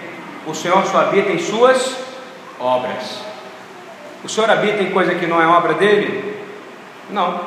[0.47, 1.95] O Senhor só habita em suas
[2.60, 3.19] obras.
[4.23, 6.41] O Senhor habita em coisa que não é obra dele?
[7.12, 7.39] Não.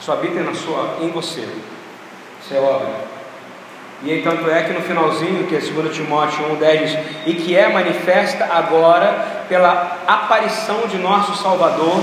[0.00, 1.46] Só habita na sua, em você.
[2.42, 2.88] Isso é obra.
[4.02, 7.54] E aí, tanto é que no finalzinho, que é 2 Timóteo 1,10 diz, e que
[7.54, 12.00] é manifesta agora pela aparição de nosso Salvador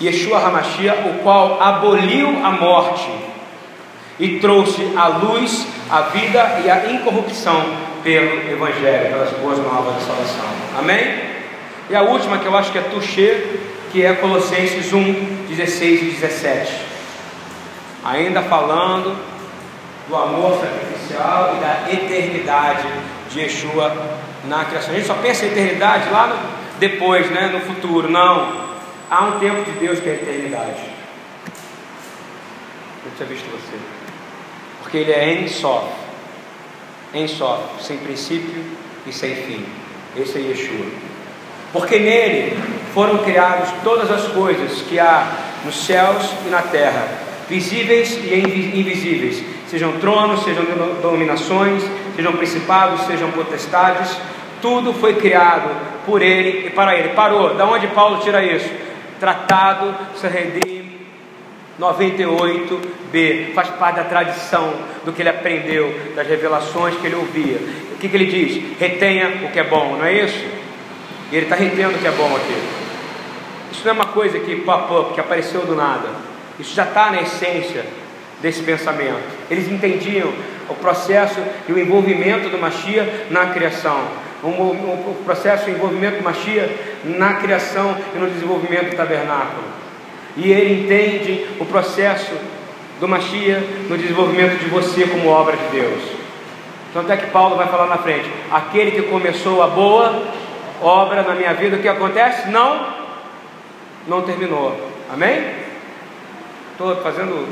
[0.00, 3.08] Yeshua Hamashia, o qual aboliu a morte
[4.18, 7.64] e trouxe a luz, a vida e a incorrupção
[8.02, 10.44] pelo Evangelho, pelas boas novas de salvação.
[10.78, 11.34] Amém?
[11.90, 13.46] E a última que eu acho que é Tuxê,
[13.92, 16.72] que é Colossenses 1, 16 e 17.
[18.04, 19.16] Ainda falando
[20.08, 22.88] do amor sacrificial e da eternidade
[23.30, 23.94] de Yeshua
[24.44, 24.92] na criação.
[24.92, 26.36] A gente só pensa em eternidade lá no,
[26.78, 28.10] depois, né, no futuro.
[28.10, 28.73] Não.
[29.10, 30.82] Há um tempo de Deus que é a eternidade.
[33.04, 33.76] Eu tinha visto você.
[34.82, 35.92] Porque Ele é em só.
[37.12, 38.64] Em só, sem princípio
[39.06, 39.64] e sem fim.
[40.16, 40.86] Esse é Yeshua.
[41.72, 42.56] Porque nele
[42.94, 45.26] foram criadas todas as coisas que há
[45.64, 47.08] nos céus e na terra,
[47.48, 50.64] visíveis e invisíveis, sejam tronos, sejam
[51.02, 51.82] dominações,
[52.14, 54.16] sejam principados, sejam potestades,
[54.62, 55.68] tudo foi criado
[56.06, 57.08] por ele e para ele.
[57.10, 57.54] Parou.
[57.54, 58.70] Da onde Paulo tira isso?
[59.24, 60.98] Tratado Sanhedrin
[61.80, 67.56] 98b, faz parte da tradição do que ele aprendeu, das revelações que ele ouvia.
[67.94, 68.78] O que, que ele diz?
[68.78, 70.44] Retenha o que é bom, não é isso?
[71.32, 72.54] E ele está retendo o que é bom aqui.
[73.72, 76.10] Isso não é uma coisa que pop-up, que apareceu do nada.
[76.60, 77.86] Isso já está na essência
[78.42, 79.22] desse pensamento.
[79.50, 80.30] Eles entendiam
[80.68, 84.06] o processo e o envolvimento do Machia na criação.
[84.44, 86.70] O, processo e o envolvimento do Machia
[87.04, 89.64] na criação e no desenvolvimento do tabernáculo.
[90.36, 92.32] E ele entende o processo
[93.00, 96.02] do Machia no desenvolvimento de você como obra de Deus.
[96.92, 100.22] Tanto é que Paulo vai falar na frente: aquele que começou a boa
[100.82, 102.48] obra na minha vida, o que acontece?
[102.50, 102.86] Não,
[104.06, 104.78] não terminou.
[105.12, 105.42] Amém?
[106.72, 107.48] Estou fazendo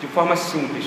[0.00, 0.86] de forma simples.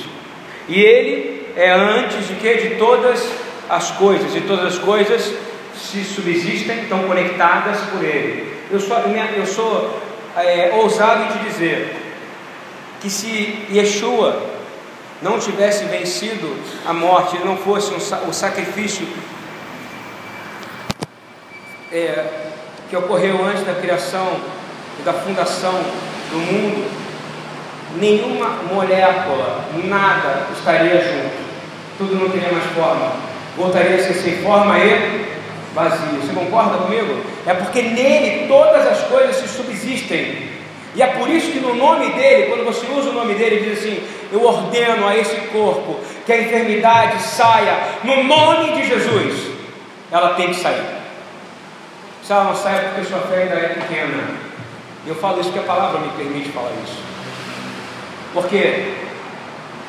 [0.67, 3.31] E ele é antes de que de todas
[3.69, 5.33] as coisas, e todas as coisas
[5.75, 8.53] se subsistem, estão conectadas por ele.
[8.71, 9.99] Eu sou, eu sou
[10.37, 11.95] é, ousado em te dizer
[13.01, 14.41] que se Yeshua
[15.21, 19.07] não tivesse vencido a morte, não fosse um, o sacrifício
[21.91, 22.25] é,
[22.89, 24.39] que ocorreu antes da criação
[24.99, 25.73] e da fundação
[26.31, 26.89] do mundo,
[27.97, 31.45] nenhuma molécula, nada estaria junto.
[31.97, 33.24] Tudo não teria mais forma.
[33.57, 35.25] Voltaria a ser forma e
[35.73, 36.19] vazio.
[36.21, 37.21] Você concorda comigo?
[37.45, 40.55] É porque nele todas as coisas se subsistem.
[40.95, 43.79] E é por isso que no nome dele, quando você usa o nome dele, diz
[43.79, 49.51] assim: Eu ordeno a esse corpo que a enfermidade saia no nome de Jesus.
[50.11, 50.85] Ela tem que sair.
[52.23, 54.45] Se ela não sai porque sua fé ainda é pequena.
[55.05, 56.97] Eu falo isso porque a palavra me permite falar isso.
[58.33, 58.93] Porque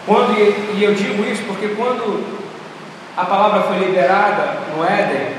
[0.04, 0.36] quando,
[0.76, 2.45] e eu digo isso porque quando
[3.16, 5.36] a palavra foi liberada no Éden,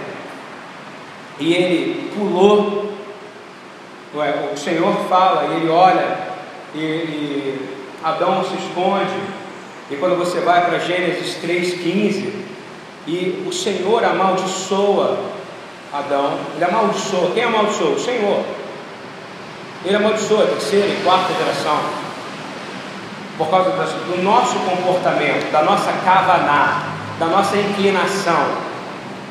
[1.39, 2.87] e ele pulou.
[4.53, 6.17] O Senhor fala e ele olha
[6.73, 7.69] e, e
[8.03, 9.13] Adão se esconde.
[9.91, 12.31] E quando você vai para Gênesis 3,15,
[13.05, 15.17] e o Senhor amaldiçoa
[15.93, 17.31] Adão, ele amaldiçoa.
[17.31, 17.91] Quem amaldiçoa?
[17.91, 18.43] O Senhor.
[19.85, 21.79] Ele amaldiçoa a terceira e quarta geração.
[23.37, 28.67] Por causa do nosso comportamento, da nossa cavaná, da nossa inclinação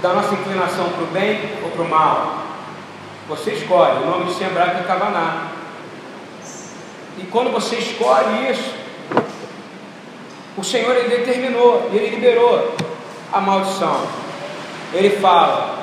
[0.03, 2.43] da nossa inclinação para o bem ou para o mal.
[3.29, 5.57] Você escolhe, o nome de hebraico é.
[7.19, 8.75] E quando você escolhe isso,
[10.57, 12.75] o Senhor ele determinou, ele liberou
[13.33, 14.07] a maldição.
[14.93, 15.77] Ele fala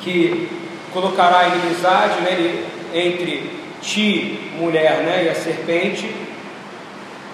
[0.00, 0.48] que
[0.92, 2.64] colocará inimizade né,
[2.94, 6.14] entre ti, mulher, né, e a serpente.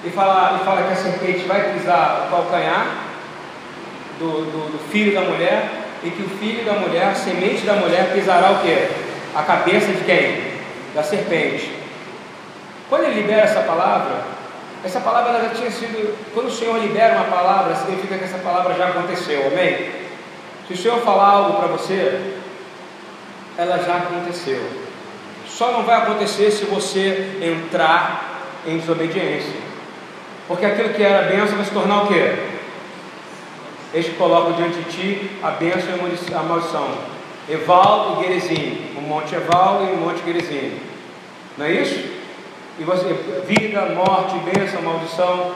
[0.05, 3.02] E fala, e fala que a serpente vai pisar o calcanhar
[4.23, 5.69] do, do, do filho da mulher,
[6.05, 8.89] e que o filho da mulher, a semente da mulher, pisará o que?
[9.35, 10.53] A cabeça de quem?
[10.95, 11.73] Da serpente.
[12.89, 14.23] Quando ele libera essa palavra,
[14.85, 16.17] essa palavra já tinha sido.
[16.35, 19.91] Quando o Senhor libera uma palavra, significa que essa palavra já aconteceu, amém?
[20.67, 22.35] Se o Senhor falar algo para você,
[23.57, 24.61] ela já aconteceu.
[25.47, 29.55] Só não vai acontecer se você entrar em desobediência.
[30.49, 32.52] Porque aquilo que era bênção vai se tornar o quê?
[33.95, 36.89] Eis que coloco diante de ti a bênção e a maldição.
[37.49, 38.79] Eval e Gerizim.
[38.97, 40.79] O monte Eval e o monte Gerizim.
[41.59, 42.13] Não é isso?
[42.79, 43.13] E você,
[43.47, 45.53] vida, morte, bênção, maldição.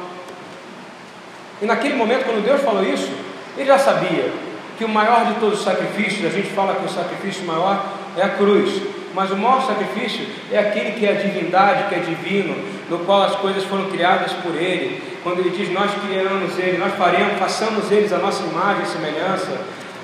[1.63, 3.11] E naquele momento, quando Deus falou isso,
[3.57, 4.31] ele já sabia
[4.77, 8.23] que o maior de todos os sacrifícios, a gente fala que o sacrifício maior é
[8.23, 8.83] a cruz,
[9.17, 12.55] mas o maior sacrifício é aquele que é a divindade, que é divino,
[12.91, 15.03] no qual as coisas foram criadas por Ele.
[15.23, 19.59] Quando Ele diz, nós criamos Ele, nós faremos, façamos eles a nossa imagem e semelhança.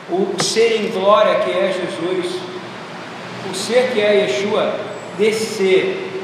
[0.08, 2.40] O, ser em glória que é Jesus,
[3.50, 4.80] o ser que é Yeshua,
[5.18, 6.22] descer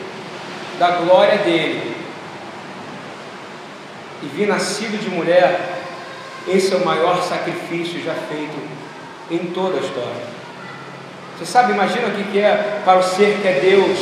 [0.78, 1.94] da glória dele
[4.22, 5.82] e vir nascido de mulher,
[6.48, 8.56] esse é o maior sacrifício já feito
[9.30, 10.37] em toda a história.
[11.38, 13.96] Você sabe, imagina o que é para o ser que é Deus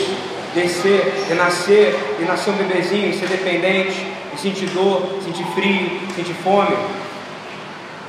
[0.54, 6.32] descer e nascer, e nascer um bebezinho, ser dependente, e sentir dor, sentir frio, sentir
[6.42, 6.74] fome.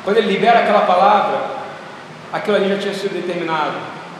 [0.05, 1.41] Quando ele libera aquela palavra,
[2.31, 3.73] aquilo ali já tinha sido determinado.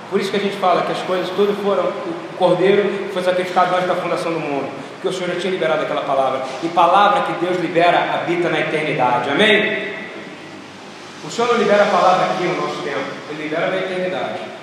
[0.10, 3.76] Por isso que a gente fala que as coisas todas foram, o cordeiro foi sacrificado
[3.76, 6.42] antes da fundação do mundo, porque o Senhor já tinha liberado aquela palavra.
[6.62, 9.30] E palavra que Deus libera habita na eternidade.
[9.30, 9.88] Amém?
[11.26, 14.57] O Senhor não libera a palavra aqui no nosso tempo, Ele libera na eternidade.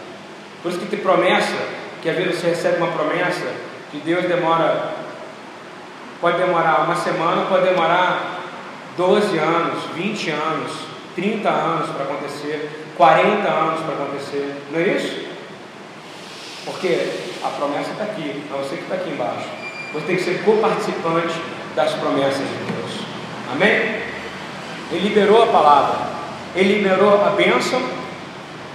[0.64, 1.54] Por isso que tem promessa,
[2.02, 3.46] que às vezes você recebe uma promessa,
[3.92, 5.04] que Deus demora
[6.24, 8.40] Pode demorar uma semana, pode demorar
[8.96, 10.72] 12 anos, 20 anos,
[11.14, 15.26] 30 anos para acontecer, 40 anos para acontecer, não é isso?
[16.64, 17.10] Porque
[17.44, 19.50] a promessa está aqui, não você que está aqui embaixo.
[19.92, 21.34] Você tem que ser co-participante
[21.76, 23.06] das promessas de Deus.
[23.52, 24.00] Amém?
[24.92, 26.06] Ele liberou a palavra,
[26.56, 27.82] ele liberou a bênção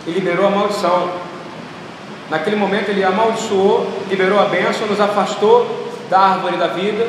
[0.05, 1.28] e liberou a maldição.
[2.29, 7.07] Naquele momento ele amaldiçoou, liberou a bênção, nos afastou da árvore da vida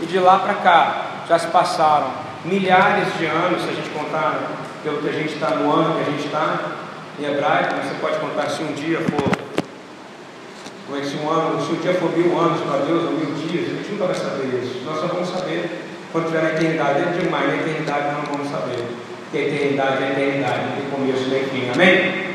[0.00, 2.10] e de lá para cá já se passaram
[2.44, 4.50] milhares de anos, se a gente contar
[4.82, 6.60] pelo que a gente está no ano que a gente está
[7.20, 9.30] em hebraico, você pode contar se um dia for,
[10.98, 13.70] é se um ano, se um dia for mil anos para Deus ou mil dias,
[13.70, 14.82] a gente nunca vai saber isso.
[14.84, 18.36] Nós só vamos saber quando estiver na eternidade, dentro de mais, na eternidade nós não
[18.36, 18.84] vamos saber.
[19.22, 21.70] Porque a eternidade é a eternidade, não tem começo nem fim.
[21.72, 22.31] Amém?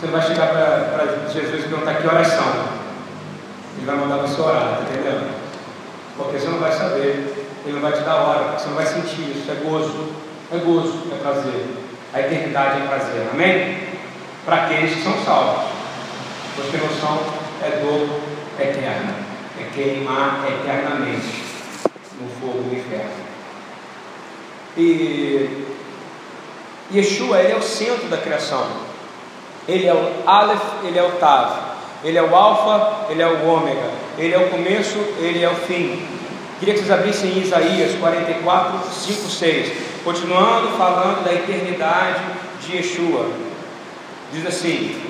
[0.00, 2.54] Você vai chegar para Jesus e perguntar que oração.
[3.76, 5.30] Ele vai mandar você orar, tá entendendo?
[6.16, 9.30] Porque você não vai saber, ele não vai te dar hora, você não vai sentir
[9.30, 10.08] isso, é gozo,
[10.50, 11.66] é gozo, é prazer.
[12.14, 13.78] A eternidade é prazer, amém?
[14.46, 15.70] Para aqueles que são salvos.
[16.58, 17.20] Os que não são,
[17.62, 18.08] é dor
[18.58, 19.14] eterna,
[19.60, 21.44] é queimar eternamente
[22.18, 23.10] no fogo do inferno.
[24.78, 25.66] E
[26.90, 28.89] Yeshua, ele é o centro da criação.
[29.70, 31.52] Ele é o Aleph, ele é o Tav.
[32.02, 33.88] Ele é o Alfa, ele é o Ômega.
[34.18, 36.04] Ele é o começo, ele é o fim.
[36.58, 39.72] Queria que vocês abrissem Isaías 44, 5, 6.
[40.02, 42.20] Continuando falando da eternidade
[42.66, 43.30] de Yeshua.
[44.32, 45.00] Diz assim: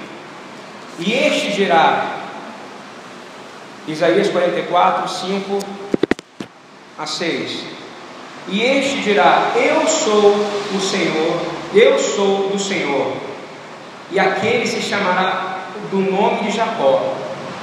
[0.98, 2.18] E este dirá,
[3.88, 5.58] Isaías 44, 5
[6.98, 7.64] a 6.
[8.48, 10.34] E este dirá: Eu sou
[10.74, 11.40] o Senhor,
[11.72, 13.29] eu sou do Senhor.
[14.12, 15.58] E aquele se chamará
[15.90, 17.14] do nome de Jacó,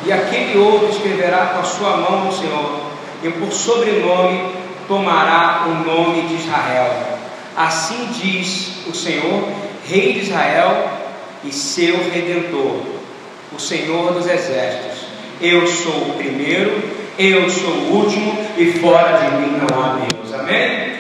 [0.06, 2.82] e aquele outro escreverá com a sua mão o Senhor,
[3.24, 4.52] e por sobrenome
[4.88, 7.18] tomará o nome de Israel.
[7.56, 9.50] Assim diz o Senhor,
[9.86, 10.90] Rei de Israel
[11.44, 12.82] e seu redentor,
[13.54, 15.08] o Senhor dos exércitos.
[15.42, 16.82] Eu sou o primeiro,
[17.18, 20.34] eu sou o último, e fora de mim não há Deus.
[20.34, 20.98] Amém?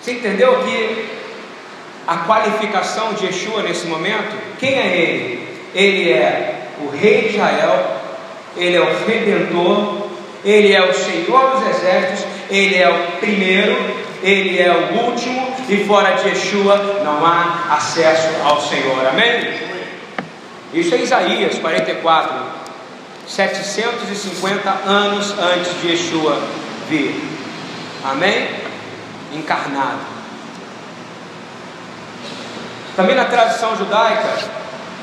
[0.00, 1.21] Você entendeu que
[2.06, 4.36] a qualificação de Yeshua nesse momento?
[4.58, 5.48] Quem é ele?
[5.74, 8.00] Ele é o Rei de Israel,
[8.56, 10.08] ele é o Redentor,
[10.44, 13.76] ele é o Senhor dos Exércitos, ele é o primeiro,
[14.22, 19.06] ele é o último, e fora de Yeshua não há acesso ao Senhor.
[19.06, 19.72] Amém?
[20.74, 22.34] Isso é Isaías 44,
[23.26, 26.38] 750 anos antes de Yeshua
[26.88, 27.22] vir.
[28.04, 28.48] Amém?
[29.32, 30.11] Encarnado.
[32.94, 34.28] Também na tradição judaica,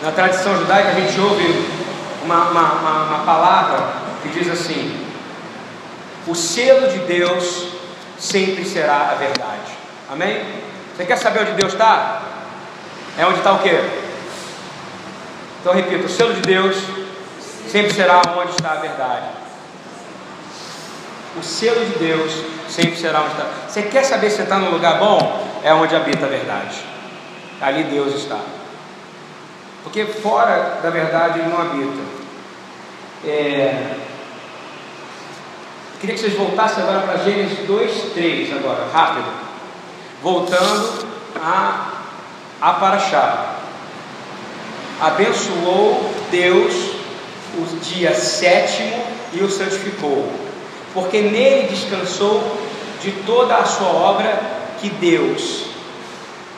[0.04, 1.70] na tradição judaica a gente ouve
[2.24, 3.88] uma, uma, uma, uma palavra
[4.22, 5.06] que diz assim:
[6.28, 7.70] o selo de Deus
[8.20, 9.72] sempre será a verdade.
[10.12, 10.44] Amém?
[10.96, 12.22] Você quer saber onde Deus está?
[13.18, 13.82] É onde está o quê?
[15.62, 16.76] Então repito, o selo de Deus
[17.70, 19.26] sempre será onde está a verdade.
[21.38, 22.32] O selo de Deus
[22.70, 23.46] sempre será onde está.
[23.68, 25.48] Você quer saber se está num lugar bom?
[25.64, 26.89] É onde habita a verdade.
[27.62, 28.40] Ali Deus está.
[29.84, 32.02] Porque fora da verdade ele não habita.
[33.26, 33.96] É...
[36.00, 39.28] Queria que vocês voltassem agora para Gênesis 2, 3, agora, rápido.
[40.22, 41.92] Voltando a,
[42.62, 43.56] a Paraxá.
[45.02, 46.74] Abençoou Deus
[47.58, 50.32] o dia sétimo e o santificou,
[50.94, 52.58] porque nele descansou
[53.02, 54.40] de toda a sua obra
[54.80, 55.66] que Deus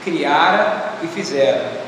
[0.03, 1.81] criara e fizera.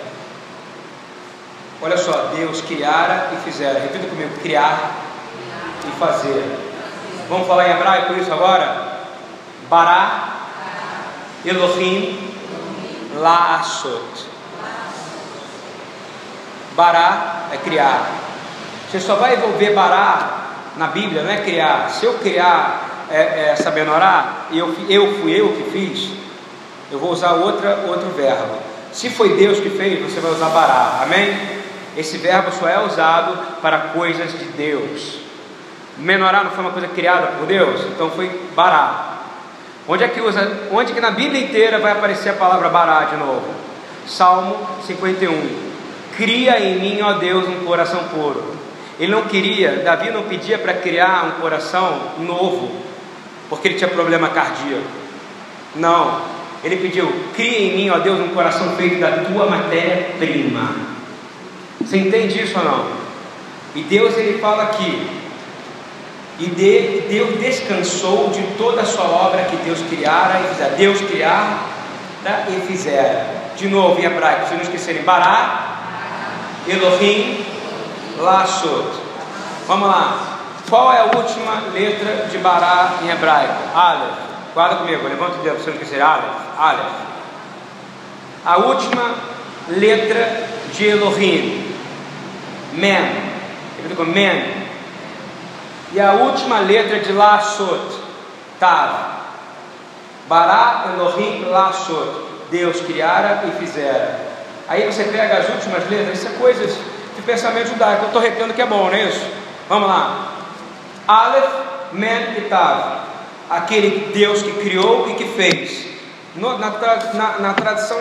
[1.81, 3.79] Olha só, Deus criara e fizera.
[3.79, 4.91] Repita comigo: criar
[5.87, 6.43] e fazer.
[7.27, 9.03] Vamos falar em hebraico isso agora?
[9.69, 10.33] Bará,
[11.45, 12.35] Elohim,
[13.15, 14.33] Laasot.
[16.75, 18.09] Bará é criar.
[18.89, 20.43] Você só vai envolver bará
[20.77, 21.89] na Bíblia, não é criar.
[21.89, 26.09] Se eu criar é, é, sabendo orar, e eu, eu fui eu que fiz,
[26.93, 28.55] eu vou usar outra, outro verbo.
[28.91, 30.99] Se foi Deus que fez, você vai usar bará.
[31.01, 31.35] Amém?
[31.97, 35.17] Esse verbo só é usado para coisas de Deus.
[35.97, 39.23] Menorá não foi uma coisa criada por Deus, então foi bará.
[39.87, 40.47] Onde é que usa?
[40.71, 43.47] Onde que na Bíblia inteira vai aparecer a palavra bará de novo?
[44.05, 45.73] Salmo 51.
[46.15, 48.53] Cria em mim, ó Deus, um coração puro.
[48.99, 52.71] Ele não queria, Davi não pedia para criar um coração novo,
[53.49, 54.83] porque ele tinha problema cardíaco.
[55.75, 56.21] Não,
[56.63, 60.75] ele pediu: cria em mim, ó Deus, um coração feito da tua matéria-prima.
[61.81, 62.85] Você entende isso ou não?
[63.75, 65.07] E Deus ele fala aqui:
[66.39, 70.75] E de, Deus descansou de toda a sua obra que Deus criara e fizera.
[70.75, 71.67] Deus criar
[72.23, 73.43] né, e fizera.
[73.57, 75.77] De novo em hebraico, se não esquecerem, Bará,
[76.67, 77.45] Elohim,
[78.17, 78.87] Lassot.
[79.67, 80.29] Vamos lá.
[80.69, 83.77] Qual é a última letra de Bará em hebraico?
[83.77, 84.32] Aleph.
[84.53, 86.01] Guarda comigo, levanta o dedo, se não esquecer.
[86.01, 86.59] Aleph.
[86.59, 86.93] Aleph.
[88.45, 89.15] A última
[89.67, 91.75] letra de Elohim.
[92.73, 93.33] Men.
[93.81, 94.05] Comigo.
[94.05, 94.67] Men.
[95.93, 97.99] E a última letra de Lassot,
[98.59, 99.13] Tav.
[100.27, 102.23] Bará, Elohim, Lassot.
[102.51, 104.19] Deus criara e fizera.
[104.67, 106.77] Aí você pega as últimas letras, isso é coisas
[107.15, 108.03] de pensamento judaico.
[108.03, 109.25] Eu estou retendo que é bom, não é isso?
[109.67, 110.27] Vamos lá.
[111.07, 111.51] Aleph,
[111.93, 113.12] Men e Tav.
[113.57, 115.85] Aquele Deus que criou e que fez.
[116.35, 116.69] No, na,
[117.13, 117.99] na, na tradição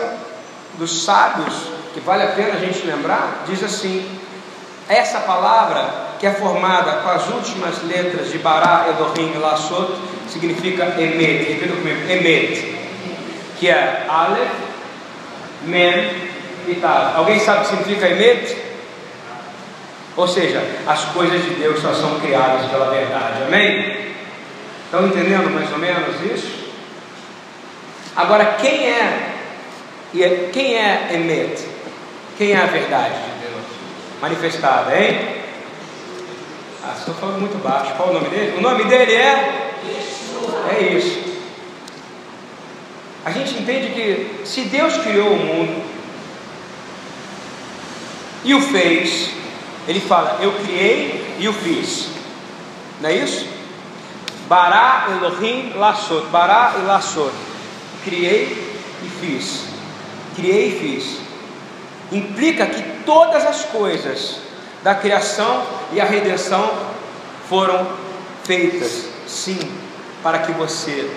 [0.77, 1.53] dos sábios,
[1.93, 4.03] que vale a pena a gente lembrar, diz assim:
[4.89, 9.93] essa palavra que é formada com as últimas letras de Bará, Elohim e Lassot,
[10.27, 11.43] significa Emet.
[11.43, 12.79] Repita comigo, Emet.
[13.59, 14.51] Que é Aleph,
[15.63, 16.11] Men
[16.67, 17.17] e Tav.
[17.17, 18.57] Alguém sabe o que significa Emet?
[20.15, 23.43] Ou seja, as coisas de Deus só são criadas pela verdade.
[23.47, 24.13] Amém?
[24.93, 26.53] Estão entendendo mais ou menos isso?
[28.15, 29.39] Agora, quem é,
[30.53, 31.67] quem é Emet?
[32.37, 33.65] Quem é a verdade de Deus?
[34.21, 35.17] Manifestada, hein?
[36.83, 37.95] Ah, estou falando muito baixo.
[37.97, 38.55] Qual o nome dele?
[38.55, 39.71] O nome dele é?
[40.69, 41.23] É isso.
[43.25, 45.83] A gente entende que se Deus criou o mundo
[48.43, 49.31] e o fez,
[49.87, 52.09] ele fala: Eu criei e o fiz.
[53.01, 53.62] Não é isso?
[54.47, 56.27] Bará, Elohim, Lassot.
[56.27, 57.31] Bará e Lassot.
[58.03, 59.65] Criei e fiz.
[60.35, 61.19] Criei e fiz.
[62.11, 64.39] Implica que todas as coisas
[64.83, 65.63] da criação
[65.93, 66.69] e a redenção
[67.49, 67.87] foram
[68.43, 69.59] feitas, sim,
[70.21, 71.09] para que você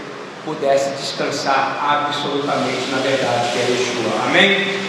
[0.44, 4.26] pudesse descansar absolutamente na verdade que é Yeshua.
[4.26, 4.80] Amém?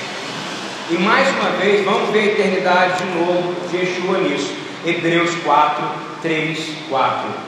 [0.91, 4.53] E mais uma vez, vamos ver a eternidade de novo de Yeshua nisso.
[4.85, 5.83] Hebreus 4,
[6.21, 6.59] 3,
[6.89, 7.46] 4.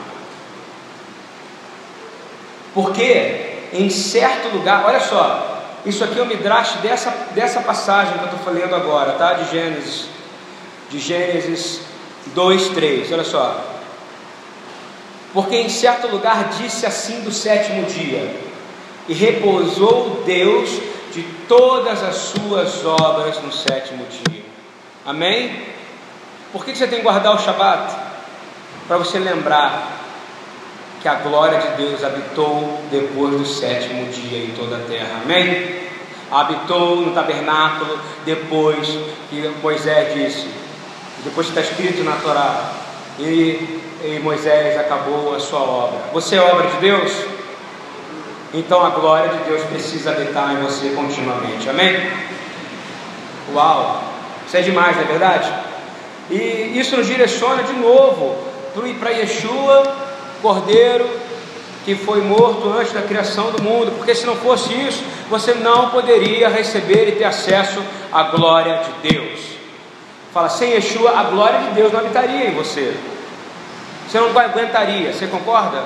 [2.74, 8.24] Porque em certo lugar, olha só, isso aqui é o midrash dessa, dessa passagem que
[8.24, 9.34] eu estou falando agora, tá?
[9.34, 10.08] De Gênesis
[10.90, 11.80] de Gênesis
[12.34, 13.12] 2, 3.
[13.12, 13.64] Olha só.
[15.32, 18.34] Porque em certo lugar disse assim do sétimo dia:
[19.08, 20.68] E repousou Deus
[21.12, 24.42] de todas as suas obras no sétimo dia.
[25.06, 25.66] Amém?
[26.52, 27.94] Por que você tem que guardar o Shabat?
[28.88, 29.99] Para você lembrar
[31.00, 35.20] que a glória de Deus habitou depois do sétimo dia em toda a terra.
[35.24, 35.80] Amém?
[36.30, 38.86] Habitou no tabernáculo depois
[39.28, 40.48] que Moisés disse:
[41.24, 42.72] depois está escrito na Torá,
[43.18, 45.98] e, e Moisés acabou a sua obra.
[46.12, 47.12] Você é obra de Deus?
[48.52, 51.68] Então a glória de Deus precisa habitar em você continuamente.
[51.68, 52.10] Amém?
[53.54, 54.02] Uau!
[54.46, 55.52] Isso é demais, não é verdade?
[56.30, 58.36] E isso nos direciona de novo
[58.98, 60.09] para Yeshua,
[60.40, 61.08] Cordeiro,
[61.84, 65.90] que foi morto antes da criação do mundo, porque se não fosse isso, você não
[65.90, 67.82] poderia receber e ter acesso
[68.12, 69.40] à glória de Deus.
[70.32, 72.94] Fala, sem Yeshua, a glória de Deus não habitaria em você.
[74.06, 75.84] Você não aguentaria, você concorda?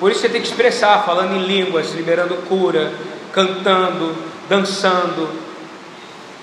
[0.00, 2.92] Por isso você tem que expressar, falando em línguas, liberando cura,
[3.32, 4.14] cantando,
[4.48, 5.28] dançando,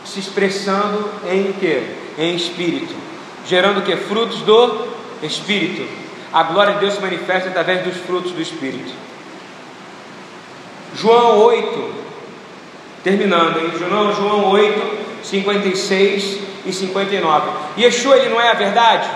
[0.05, 1.83] se expressando em quê?
[2.17, 2.93] Em espírito.
[3.47, 3.95] Gerando que?
[3.95, 4.87] Frutos do
[5.21, 6.04] espírito.
[6.35, 8.91] A glória de Deus se manifesta através dos frutos do espírito.
[10.93, 11.95] João 8,
[13.05, 13.71] terminando, hein?
[13.79, 17.51] João, João 8, 56 e 59.
[17.77, 19.09] Yeshua, ele não é a verdade?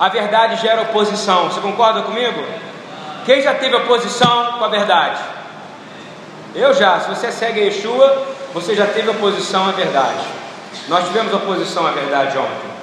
[0.00, 1.50] A verdade gera oposição.
[1.50, 2.42] Você concorda comigo?
[3.26, 5.20] Quem já teve oposição com a verdade?
[6.54, 7.00] Eu já.
[7.00, 10.24] Se você segue Yeshua, você já teve oposição à verdade.
[10.88, 12.73] Nós tivemos oposição à verdade ontem.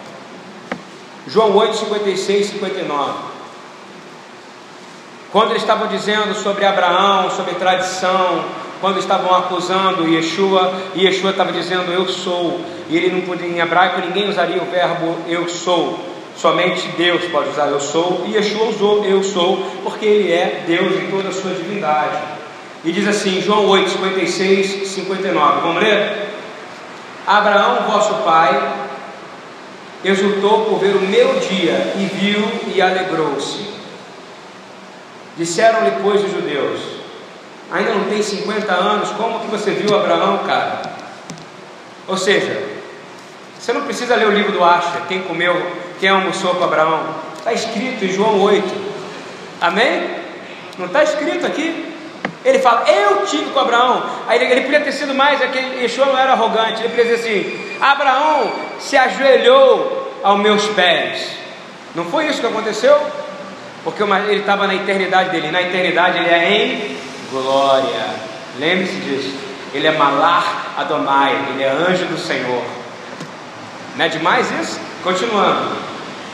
[1.27, 3.31] João 8, 56 e 59.
[5.31, 8.43] Quando eles estavam dizendo sobre Abraão, sobre tradição,
[8.81, 12.59] quando estavam acusando Yeshua, e Yeshua estava dizendo eu sou,
[12.89, 15.99] e ele não podia, em hebraico ninguém usaria o verbo eu sou,
[16.35, 21.01] somente Deus pode usar eu sou, e Yeshua usou eu sou, porque ele é Deus
[21.01, 22.17] em toda a sua divindade.
[22.83, 26.29] E diz assim, João 8, 56, 59, vamos ler?
[27.27, 28.59] Abraão, vosso pai,
[30.03, 32.41] exultou por ver o meu dia, e viu
[32.73, 33.65] e alegrou-se.
[35.37, 36.79] Disseram-lhe, pois, os judeus:
[37.71, 40.81] ainda não tem 50 anos, como que você viu Abraão, cara?
[42.07, 42.61] Ou seja,
[43.59, 45.55] você não precisa ler o livro do Asher, quem comeu,
[45.99, 47.15] quem almoçou com Abraão.
[47.37, 48.91] Está escrito em João 8.
[49.61, 50.09] Amém?
[50.77, 51.93] Não está escrito aqui?
[52.43, 54.03] Ele fala, eu tive com Abraão.
[54.27, 56.81] Aí ele, ele podia ter sido mais, é que Yeshua não era arrogante.
[56.81, 61.31] Ele podia dizer assim: Abraão se ajoelhou aos meus pés.
[61.95, 62.95] Não foi isso que aconteceu?
[63.83, 65.51] Porque ele estava na eternidade dele.
[65.51, 66.97] Na eternidade ele é em
[67.31, 68.05] glória.
[68.59, 69.33] Lembre-se disso.
[69.73, 71.35] Ele é Malar Adonai.
[71.49, 72.63] Ele é anjo do Senhor.
[73.95, 74.79] Não é demais isso?
[75.03, 75.75] Continuando.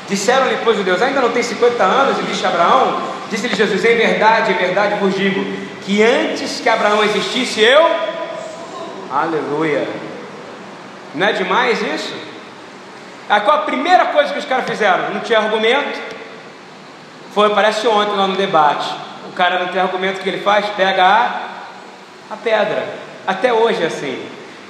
[0.10, 3.98] Disseram-lhe, pois, o Deus, ainda não tem 50 anos, e disse Abraão, disse-lhe Jesus, em
[3.98, 5.44] verdade, em verdade vos digo,
[5.86, 7.86] que antes que Abraão existisse, eu,
[9.12, 9.86] aleluia,
[11.18, 12.14] não é demais isso?
[13.28, 15.10] Aí qual a primeira coisa que os caras fizeram?
[15.10, 16.00] Não tinha argumento,
[17.34, 18.90] foi, parece ontem lá no debate,
[19.28, 20.66] o cara não tem argumento, que ele faz?
[20.78, 22.88] Pega a, a pedra,
[23.26, 24.26] até hoje é assim,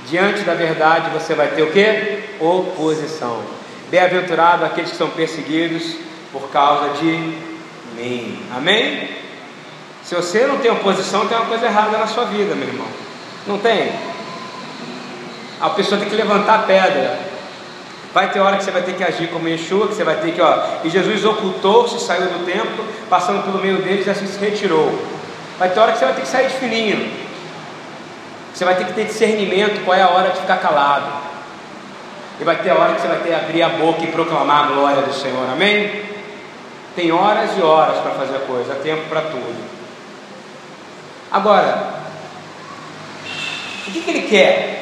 [0.08, 2.24] diante da verdade você vai ter o que?
[2.40, 3.44] Oposição.
[3.90, 5.96] Bem-aventurado aqueles que são perseguidos
[6.32, 7.34] por causa de
[7.96, 8.46] mim.
[8.56, 9.10] Amém?
[10.04, 12.88] Se você não tem oposição, tem uma coisa errada na sua vida, meu irmão.
[13.46, 13.92] Não tem?
[15.60, 17.18] A pessoa tem que levantar a pedra.
[18.14, 20.32] Vai ter hora que você vai ter que agir como Yeshua, que você vai ter
[20.34, 20.60] que, ó.
[20.84, 24.98] E Jesus ocultou-se, saiu do templo, passando pelo meio deles assim se retirou.
[25.60, 27.12] Vai ter hora que você vai ter que sair de fininho.
[28.54, 31.28] Você vai ter que ter discernimento qual é a hora de ficar calado.
[32.40, 34.68] E vai ter hora que você vai ter que abrir a boca e proclamar a
[34.68, 36.04] glória do Senhor, amém?
[36.96, 39.56] Tem horas e horas para fazer a coisa, há tempo para tudo.
[41.32, 42.00] Agora,
[43.88, 44.77] o que, que ele quer?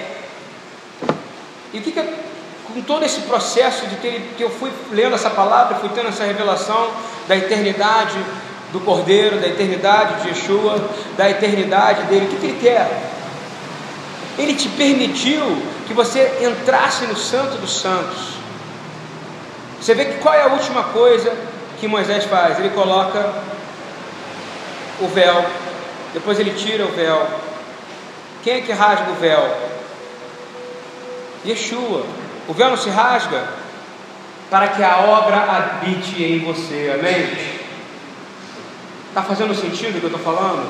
[1.75, 5.75] E o que, com todo esse processo de que, que eu fui lendo essa palavra,
[5.75, 6.89] fui tendo essa revelação
[7.27, 8.17] da eternidade
[8.71, 13.11] do Cordeiro, da eternidade de Yeshua, da eternidade dele, o que, que ele quer?
[14.37, 15.43] Ele te permitiu
[15.85, 18.35] que você entrasse no Santo dos Santos.
[19.81, 21.35] Você vê que qual é a última coisa
[21.77, 22.57] que Moisés faz?
[22.57, 23.33] Ele coloca
[25.01, 25.45] o véu,
[26.13, 27.27] depois ele tira o véu.
[28.43, 29.75] Quem é que rasga o véu?
[31.45, 32.05] Yeshua.
[32.47, 33.47] O véu não se rasga
[34.49, 37.27] para que a obra habite em você, amém?
[39.09, 40.67] Está fazendo sentido o que eu estou falando?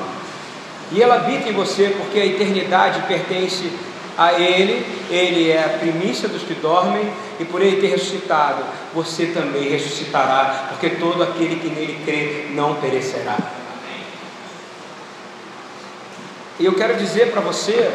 [0.92, 3.70] E ela habita em você porque a eternidade pertence
[4.16, 8.64] a Ele, Ele é a primícia dos que dormem, e por Ele ter ressuscitado,
[8.94, 13.36] você também ressuscitará, porque todo aquele que nele crê não perecerá.
[16.58, 17.92] E eu quero dizer para você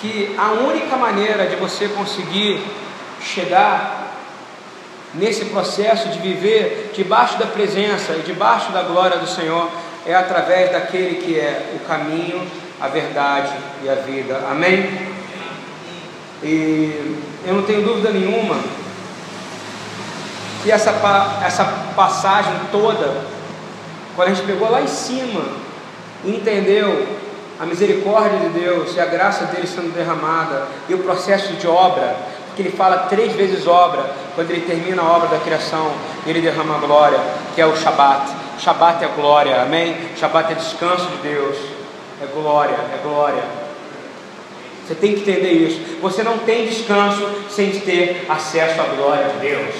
[0.00, 2.62] que a única maneira de você conseguir
[3.22, 4.12] chegar
[5.14, 9.70] nesse processo de viver debaixo da presença e debaixo da glória do Senhor
[10.04, 12.46] é através daquele que é o caminho,
[12.80, 14.44] a verdade e a vida.
[14.50, 15.14] Amém?
[16.42, 18.56] E eu não tenho dúvida nenhuma
[20.62, 20.90] que essa,
[21.44, 23.24] essa passagem toda,
[24.14, 25.66] quando a gente pegou lá em cima
[26.24, 27.06] entendeu
[27.58, 32.16] a misericórdia de Deus e a graça dele sendo derramada e o processo de obra,
[32.46, 34.04] porque ele fala três vezes obra,
[34.34, 35.90] quando ele termina a obra da criação,
[36.26, 37.18] ele derrama a glória,
[37.54, 38.30] que é o Shabat.
[38.58, 39.96] Shabat é glória, amém?
[40.16, 41.76] Shabat é descanso de Deus
[42.22, 43.42] é glória, é glória.
[44.86, 45.98] Você tem que entender isso.
[46.00, 49.74] Você não tem descanso sem ter acesso à glória de Deus.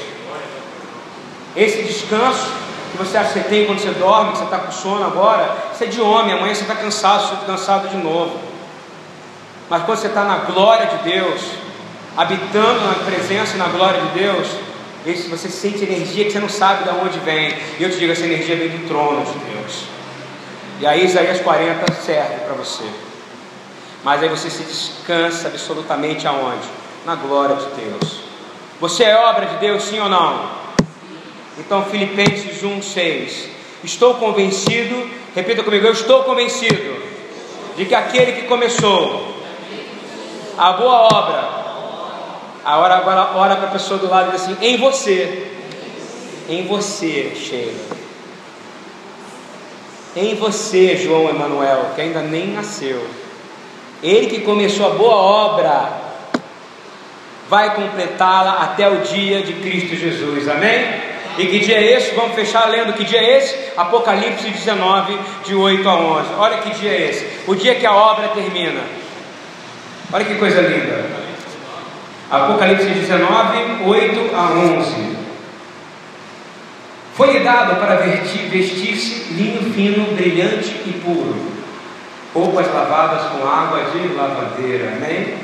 [1.54, 2.52] Esse descanso
[2.96, 5.56] que você acha que você tem quando você dorme, que você está com sono agora,
[5.72, 6.34] isso é de homem.
[6.34, 8.38] Amanhã você está cansado, você está cansado de novo.
[9.68, 11.40] Mas quando você está na glória de Deus,
[12.16, 14.48] habitando na presença e na glória de Deus,
[15.28, 17.56] você sente energia que você não sabe de onde vem.
[17.78, 19.84] E eu te digo, essa energia vem do trono de Deus.
[20.80, 22.84] E aí Isaías 40 serve para você.
[24.04, 26.66] Mas aí você se descansa absolutamente aonde?
[27.04, 28.20] Na glória de Deus.
[28.80, 30.55] Você é obra de Deus, sim ou não?
[31.58, 33.48] Então Filipenses 1,6.
[33.84, 37.02] Estou convencido, repita comigo, eu estou convencido
[37.76, 39.34] de que aquele que começou
[40.58, 41.66] a boa obra,
[42.64, 45.46] a hora agora ora para a pessoa do lado e diz assim, em você,
[46.48, 47.96] em você, Sheila
[50.16, 53.06] em você, João Emanuel, que ainda nem nasceu.
[54.02, 55.90] Ele que começou a boa obra,
[57.50, 60.48] vai completá-la até o dia de Cristo Jesus.
[60.48, 61.15] Amém?
[61.38, 62.14] E que dia é esse?
[62.14, 63.56] Vamos fechar lendo que dia é esse?
[63.76, 66.28] Apocalipse 19, de 8 a 11.
[66.38, 67.26] Olha que dia é esse.
[67.46, 68.80] O dia que a obra termina.
[70.12, 71.04] Olha que coisa linda.
[72.30, 75.16] Apocalipse 19, 8 a 11.
[77.14, 81.34] Foi-lhe dado para vestir-se linho fino, brilhante e puro,
[82.34, 84.92] roupas lavadas com água de lavadeira.
[84.96, 85.34] Amém?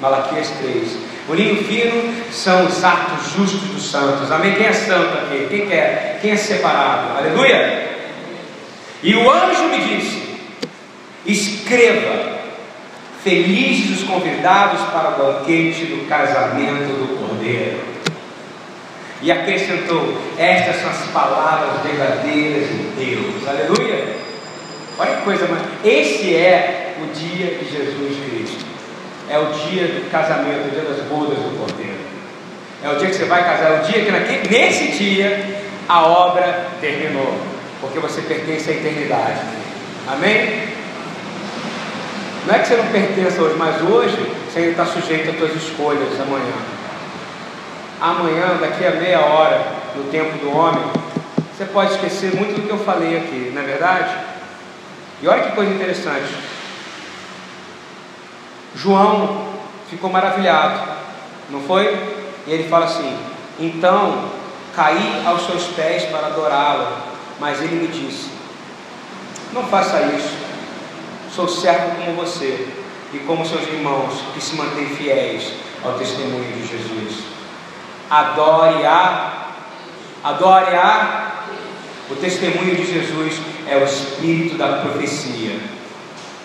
[0.00, 1.13] Malaquias 3.
[1.26, 4.30] O linho fino são os atos justos dos santos.
[4.30, 4.54] Amém?
[4.54, 5.46] Quem é santo aqui?
[5.48, 6.18] Quem quer?
[6.20, 7.18] Quem é separado?
[7.18, 7.88] Aleluia!
[9.02, 10.22] E o anjo me disse:
[11.24, 12.40] Escreva,
[13.22, 17.80] felizes os convidados para o banquete do casamento do Cordeiro.
[19.22, 23.48] E acrescentou: Estas são as palavras verdadeiras de Deus.
[23.48, 24.16] Aleluia!
[24.98, 25.62] Olha que coisa mais.
[25.82, 28.63] Esse é o dia de Jesus Cristo.
[29.28, 31.98] É o dia do casamento, o dia das bodas do Cordeiro.
[32.82, 36.06] É o dia que você vai casar, é o dia que naquele, nesse dia a
[36.06, 37.34] obra terminou.
[37.80, 39.40] Porque você pertence à eternidade.
[40.06, 40.68] Amém?
[42.46, 44.16] Não é que você não pertença hoje, mas hoje
[44.46, 46.54] você ainda está sujeito às suas escolhas amanhã.
[48.00, 49.64] Amanhã, daqui a meia hora,
[49.96, 50.84] no tempo do homem,
[51.56, 54.14] você pode esquecer muito do que eu falei aqui, não é verdade?
[55.22, 56.34] E olha que coisa interessante.
[58.74, 59.46] João
[59.88, 60.80] ficou maravilhado,
[61.50, 61.86] não foi?
[62.46, 63.16] E ele fala assim:
[63.58, 64.28] Então
[64.74, 66.88] caí aos seus pés para adorá-lo,
[67.38, 68.30] mas ele me disse:
[69.52, 70.36] Não faça isso,
[71.34, 72.68] sou servo como você
[73.12, 75.52] e como seus irmãos que se mantêm fiéis
[75.84, 77.24] ao testemunho de Jesus.
[78.10, 79.52] Adore a,
[80.22, 81.44] adore a,
[82.10, 85.58] o testemunho de Jesus é o espírito da profecia.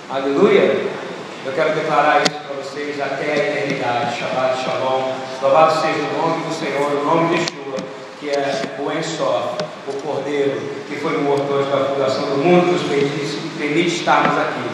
[0.10, 0.99] Aleluia!
[1.46, 4.20] Eu quero declarar isso para vocês até a eternidade.
[4.20, 5.14] Shabbat Shalom.
[5.42, 7.78] Louvado seja o nome do Senhor, o nome de Yeshua,
[8.20, 9.56] que é o Ensof,
[9.88, 10.60] o Cordeiro,
[10.90, 14.70] que foi o motor da fundação do mundo, nos permite, estarmos aqui.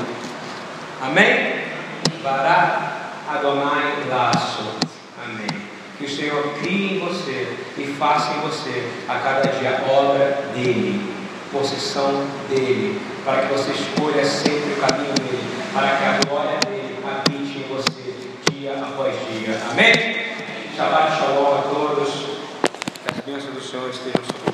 [1.04, 1.66] Amém?
[2.24, 4.64] Bará Adonai Lasso.
[5.24, 5.62] Amém.
[6.00, 7.48] Que o Senhor crie em você
[7.78, 11.14] e faça em você a cada dia obra dele,
[11.52, 16.98] possessão dele, para que você escolha sempre o caminho dele para que a glória dele
[17.04, 18.16] habite em você
[18.50, 19.60] dia após dia.
[19.70, 19.94] Amém?
[20.74, 22.10] Shabbat Shalom a todos.
[23.04, 24.45] Que as bênçãos do Senhor estejam sobre